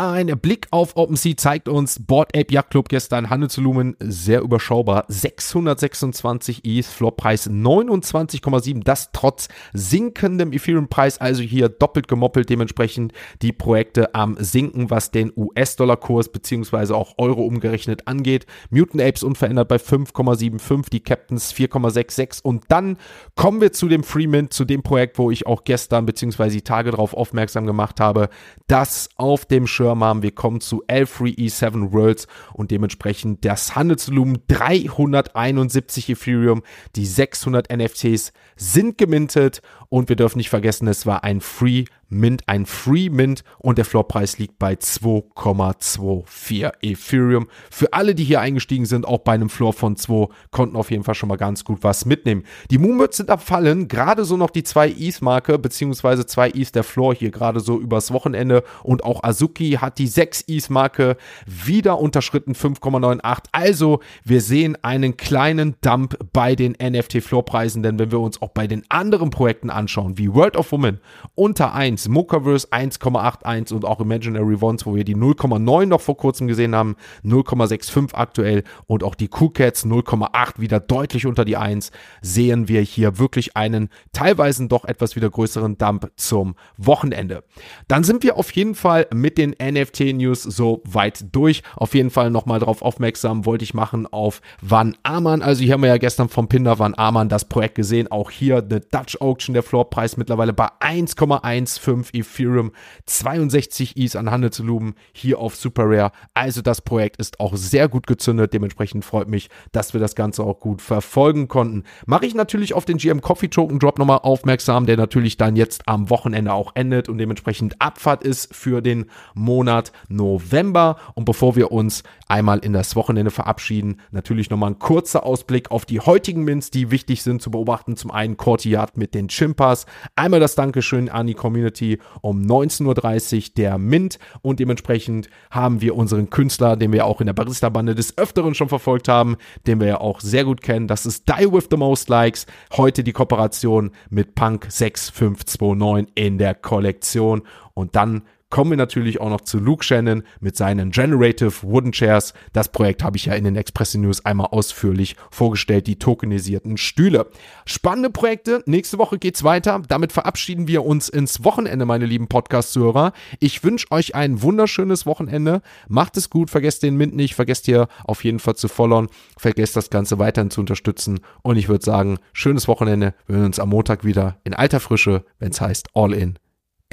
Ein 0.00 0.28
Blick 0.40 0.68
auf 0.70 0.96
OpenSea 0.96 1.36
zeigt 1.36 1.68
uns 1.68 1.98
Board 1.98 2.28
Ape 2.36 2.54
Yacht 2.54 2.70
Club 2.70 2.88
gestern 2.88 3.30
Handelsvolumen 3.30 3.96
sehr 3.98 4.42
überschaubar. 4.42 5.04
626 5.08 6.64
ETH, 6.64 6.86
Floorpreis 6.86 7.50
29,7. 7.50 8.84
Das 8.84 9.10
trotz 9.12 9.48
sinkendem 9.72 10.52
Ethereum-Preis, 10.52 11.20
also 11.20 11.42
hier 11.42 11.68
doppelt 11.68 12.06
gemoppelt 12.06 12.48
dementsprechend 12.48 13.12
die 13.42 13.50
Projekte 13.50 14.14
am 14.14 14.36
sinken, 14.38 14.88
was 14.88 15.10
den 15.10 15.32
US-Dollar-Kurs 15.36 16.28
beziehungsweise 16.28 16.94
auch 16.94 17.14
Euro 17.18 17.42
umgerechnet 17.42 18.06
angeht. 18.06 18.46
Mutant 18.70 19.02
Apes 19.02 19.24
unverändert 19.24 19.66
bei 19.66 19.78
5,75, 19.78 20.90
die 20.90 21.00
Captains 21.00 21.52
4,66 21.52 22.44
und 22.44 22.66
dann 22.68 22.98
kommen 23.34 23.60
wir 23.60 23.72
zu 23.72 23.88
dem 23.88 24.04
Freemint, 24.04 24.52
zu 24.52 24.64
dem 24.64 24.84
Projekt, 24.84 25.18
wo 25.18 25.32
ich 25.32 25.48
auch 25.48 25.64
gestern 25.64 26.06
beziehungsweise 26.06 26.54
die 26.54 26.62
Tage 26.62 26.92
darauf 26.92 27.14
aufmerksam 27.14 27.66
gemacht 27.66 27.98
habe, 27.98 28.28
dass 28.68 29.08
auf 29.16 29.44
dem 29.44 29.66
Schirm 29.66 29.87
Schirm 29.88 30.04
haben. 30.04 30.22
Wir 30.22 30.32
kommen 30.32 30.60
zu 30.60 30.84
L3E7 30.86 31.92
Worlds 31.92 32.26
und 32.52 32.70
dementsprechend 32.70 33.44
das 33.44 33.74
Handelsvolumen 33.74 34.42
371 34.48 36.10
Ethereum. 36.10 36.62
Die 36.96 37.06
600 37.06 37.74
NFTs 37.74 38.32
sind 38.56 38.98
gemintet 38.98 39.62
und 39.88 40.08
wir 40.08 40.16
dürfen 40.16 40.38
nicht 40.38 40.50
vergessen, 40.50 40.88
es 40.88 41.06
war 41.06 41.24
ein 41.24 41.40
Free 41.40 41.84
Mint, 42.08 42.42
ein 42.46 42.66
Free 42.66 43.10
Mint 43.10 43.44
und 43.58 43.78
der 43.78 43.84
Floorpreis 43.84 44.38
liegt 44.38 44.58
bei 44.58 44.74
2,24 44.74 46.72
Ethereum. 46.80 47.48
Für 47.70 47.92
alle, 47.92 48.14
die 48.14 48.24
hier 48.24 48.40
eingestiegen 48.40 48.86
sind, 48.86 49.06
auch 49.06 49.18
bei 49.18 49.32
einem 49.32 49.50
Floor 49.50 49.72
von 49.72 49.96
2, 49.96 50.28
konnten 50.50 50.76
auf 50.76 50.90
jeden 50.90 51.04
Fall 51.04 51.14
schon 51.14 51.28
mal 51.28 51.36
ganz 51.36 51.64
gut 51.64 51.78
was 51.82 52.06
mitnehmen. 52.06 52.44
Die 52.70 52.78
Moonbirds 52.78 53.18
sind 53.18 53.30
abfallen, 53.30 53.88
gerade 53.88 54.24
so 54.24 54.36
noch 54.36 54.50
die 54.50 54.62
2 54.62 54.88
ETH-Marke, 54.90 55.58
beziehungsweise 55.58 56.24
2 56.24 56.50
ETH 56.50 56.74
der 56.74 56.84
Floor 56.84 57.14
hier 57.14 57.30
gerade 57.30 57.60
so 57.60 57.78
übers 57.78 58.12
Wochenende 58.12 58.64
und 58.82 59.04
auch 59.04 59.22
Azuki 59.22 59.72
hat 59.72 59.98
die 59.98 60.06
6 60.06 60.44
ETH-Marke 60.48 61.16
wieder 61.46 61.98
unterschritten, 61.98 62.54
5,98. 62.54 63.44
Also 63.52 64.00
wir 64.24 64.40
sehen 64.40 64.78
einen 64.82 65.16
kleinen 65.16 65.76
Dump 65.82 66.16
bei 66.32 66.54
den 66.54 66.72
NFT-Floorpreisen, 66.72 67.82
denn 67.82 67.98
wenn 67.98 68.10
wir 68.10 68.20
uns 68.20 68.40
auch 68.40 68.50
bei 68.50 68.66
den 68.66 68.84
anderen 68.88 69.30
Projekten 69.30 69.68
anschauen, 69.70 70.16
wie 70.16 70.32
World 70.32 70.56
of 70.56 70.72
Women 70.72 71.00
unter 71.34 71.74
1, 71.74 71.97
1, 71.98 72.08
Mochaverse 72.08 72.68
1,81 72.68 73.72
und 73.72 73.84
auch 73.84 74.00
Imaginary 74.00 74.56
Ones, 74.60 74.86
wo 74.86 74.94
wir 74.94 75.04
die 75.04 75.16
0,9 75.16 75.86
noch 75.86 76.00
vor 76.00 76.16
kurzem 76.16 76.46
gesehen 76.46 76.74
haben, 76.74 76.96
0,65 77.24 78.14
aktuell 78.14 78.62
und 78.86 79.02
auch 79.02 79.14
die 79.14 79.28
Cool 79.38 79.52
Cats 79.52 79.84
0,8 79.84 80.58
wieder 80.58 80.80
deutlich 80.80 81.26
unter 81.26 81.44
die 81.44 81.56
1, 81.56 81.90
sehen 82.22 82.68
wir 82.68 82.80
hier 82.80 83.18
wirklich 83.18 83.56
einen 83.56 83.88
teilweise 84.12 84.68
doch 84.68 84.84
etwas 84.84 85.16
wieder 85.16 85.30
größeren 85.30 85.78
Dump 85.78 86.10
zum 86.16 86.54
Wochenende. 86.76 87.44
Dann 87.88 88.04
sind 88.04 88.22
wir 88.22 88.36
auf 88.36 88.50
jeden 88.52 88.74
Fall 88.74 89.06
mit 89.12 89.38
den 89.38 89.54
NFT-News 89.60 90.42
so 90.42 90.82
weit 90.84 91.26
durch. 91.32 91.62
Auf 91.76 91.94
jeden 91.94 92.10
Fall 92.10 92.30
nochmal 92.30 92.60
darauf 92.60 92.82
aufmerksam 92.82 93.46
wollte 93.46 93.64
ich 93.64 93.74
machen 93.74 94.06
auf 94.06 94.40
Van 94.60 94.96
Aman. 95.02 95.42
Also 95.42 95.62
hier 95.62 95.74
haben 95.74 95.82
wir 95.82 95.88
ja 95.88 95.98
gestern 95.98 96.28
vom 96.28 96.48
Pinder 96.48 96.78
Van 96.78 96.94
Aman 96.96 97.28
das 97.28 97.44
Projekt 97.44 97.74
gesehen. 97.76 98.10
Auch 98.10 98.30
hier 98.30 98.58
eine 98.58 98.80
Dutch 98.80 99.20
Auction, 99.20 99.52
der 99.52 99.62
Floorpreis 99.62 100.16
mittlerweile 100.16 100.52
bei 100.52 100.68
1,15 100.80 101.80
5 101.88 102.10
Ethereum, 102.12 102.72
62 103.06 103.96
ETH 103.96 104.14
an 104.14 104.30
Handelsvolumen 104.30 104.92
hier 105.14 105.38
auf 105.38 105.56
Super 105.56 105.84
Rare. 105.86 106.12
Also 106.34 106.60
das 106.60 106.82
Projekt 106.82 107.16
ist 107.16 107.40
auch 107.40 107.56
sehr 107.56 107.88
gut 107.88 108.06
gezündet. 108.06 108.52
Dementsprechend 108.52 109.06
freut 109.06 109.26
mich, 109.26 109.48
dass 109.72 109.94
wir 109.94 110.00
das 110.00 110.14
Ganze 110.14 110.42
auch 110.42 110.60
gut 110.60 110.82
verfolgen 110.82 111.48
konnten. 111.48 111.84
Mache 112.04 112.26
ich 112.26 112.34
natürlich 112.34 112.74
auf 112.74 112.84
den 112.84 112.98
GM 112.98 113.22
Coffee 113.22 113.48
Token 113.48 113.78
Drop 113.78 113.98
nochmal 113.98 114.18
aufmerksam, 114.22 114.84
der 114.84 114.98
natürlich 114.98 115.38
dann 115.38 115.56
jetzt 115.56 115.88
am 115.88 116.10
Wochenende 116.10 116.52
auch 116.52 116.72
endet 116.74 117.08
und 117.08 117.16
dementsprechend 117.16 117.80
Abfahrt 117.80 118.22
ist 118.22 118.54
für 118.54 118.82
den 118.82 119.06
Monat 119.32 119.92
November. 120.10 120.96
Und 121.14 121.24
bevor 121.24 121.56
wir 121.56 121.72
uns 121.72 122.02
einmal 122.28 122.58
in 122.58 122.74
das 122.74 122.96
Wochenende 122.96 123.30
verabschieden, 123.30 124.02
natürlich 124.10 124.50
nochmal 124.50 124.72
ein 124.72 124.78
kurzer 124.78 125.24
Ausblick 125.24 125.70
auf 125.70 125.86
die 125.86 126.00
heutigen 126.00 126.44
Mints, 126.44 126.70
die 126.70 126.90
wichtig 126.90 127.22
sind 127.22 127.40
zu 127.40 127.50
beobachten. 127.50 127.96
Zum 127.96 128.10
einen 128.10 128.36
Courtyard 128.36 128.98
mit 128.98 129.14
den 129.14 129.28
Chimpas. 129.28 129.86
Einmal 130.16 130.40
das 130.40 130.54
Dankeschön 130.54 131.08
an 131.08 131.26
die 131.26 131.32
Community 131.34 131.77
Community 131.78 131.98
um 132.20 132.42
19.30 132.42 133.36
Uhr 133.36 133.54
der 133.56 133.78
Mint 133.78 134.18
und 134.42 134.60
dementsprechend 134.60 135.28
haben 135.50 135.80
wir 135.80 135.96
unseren 135.96 136.30
Künstler, 136.30 136.76
den 136.76 136.92
wir 136.92 137.06
auch 137.06 137.20
in 137.20 137.26
der 137.26 137.32
Barista-Bande 137.32 137.94
des 137.94 138.18
Öfteren 138.18 138.54
schon 138.54 138.68
verfolgt 138.68 139.08
haben, 139.08 139.36
den 139.66 139.80
wir 139.80 139.86
ja 139.86 140.00
auch 140.00 140.20
sehr 140.20 140.44
gut 140.44 140.62
kennen. 140.62 140.88
Das 140.88 141.06
ist 141.06 141.28
Die 141.28 141.52
With 141.52 141.68
The 141.70 141.76
Most 141.76 142.08
Likes. 142.08 142.46
Heute 142.76 143.04
die 143.04 143.12
Kooperation 143.12 143.92
mit 144.10 144.34
Punk 144.34 144.66
6529 144.68 146.12
in 146.14 146.38
der 146.38 146.54
Kollektion 146.54 147.42
und 147.74 147.94
dann 147.96 148.22
kommen 148.50 148.70
wir 148.70 148.76
natürlich 148.76 149.20
auch 149.20 149.28
noch 149.28 149.42
zu 149.42 149.58
Luke 149.58 149.84
Shannon 149.84 150.22
mit 150.40 150.56
seinen 150.56 150.90
Generative 150.90 151.62
Wooden 151.62 151.92
Chairs. 151.92 152.32
Das 152.52 152.70
Projekt 152.70 153.02
habe 153.02 153.16
ich 153.16 153.26
ja 153.26 153.34
in 153.34 153.44
den 153.44 153.56
Express 153.56 153.94
News 153.94 154.24
einmal 154.24 154.48
ausführlich 154.48 155.16
vorgestellt, 155.30 155.86
die 155.86 155.98
tokenisierten 155.98 156.76
Stühle. 156.76 157.26
Spannende 157.66 158.10
Projekte. 158.10 158.62
Nächste 158.66 158.98
Woche 158.98 159.18
geht's 159.18 159.44
weiter. 159.44 159.82
Damit 159.88 160.12
verabschieden 160.12 160.66
wir 160.66 160.84
uns 160.84 161.08
ins 161.08 161.44
Wochenende, 161.44 161.84
meine 161.84 162.06
lieben 162.06 162.28
Podcast-Zuhörer. 162.28 163.12
Ich 163.40 163.62
wünsche 163.64 163.90
euch 163.90 164.14
ein 164.14 164.42
wunderschönes 164.42 165.04
Wochenende. 165.04 165.60
Macht 165.88 166.16
es 166.16 166.30
gut, 166.30 166.50
vergesst 166.50 166.82
den 166.82 166.96
Mint 166.96 167.14
nicht, 167.14 167.34
vergesst 167.34 167.66
hier 167.66 167.88
auf 168.04 168.24
jeden 168.24 168.38
Fall 168.38 168.56
zu 168.56 168.68
followen, 168.68 169.08
vergesst 169.36 169.76
das 169.76 169.90
Ganze 169.90 170.18
weiterhin 170.18 170.50
zu 170.50 170.60
unterstützen 170.60 171.20
und 171.42 171.56
ich 171.56 171.68
würde 171.68 171.84
sagen, 171.84 172.18
schönes 172.32 172.68
Wochenende. 172.68 173.14
Wir 173.26 173.36
hören 173.36 173.46
uns 173.46 173.58
am 173.58 173.68
Montag 173.68 174.04
wieder 174.04 174.38
in 174.44 174.54
alter 174.54 174.80
Frische, 174.80 175.24
wenn 175.38 175.50
es 175.50 175.60
heißt 175.60 175.88
All 175.94 176.12
in 176.12 176.38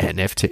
NFT. 0.01 0.51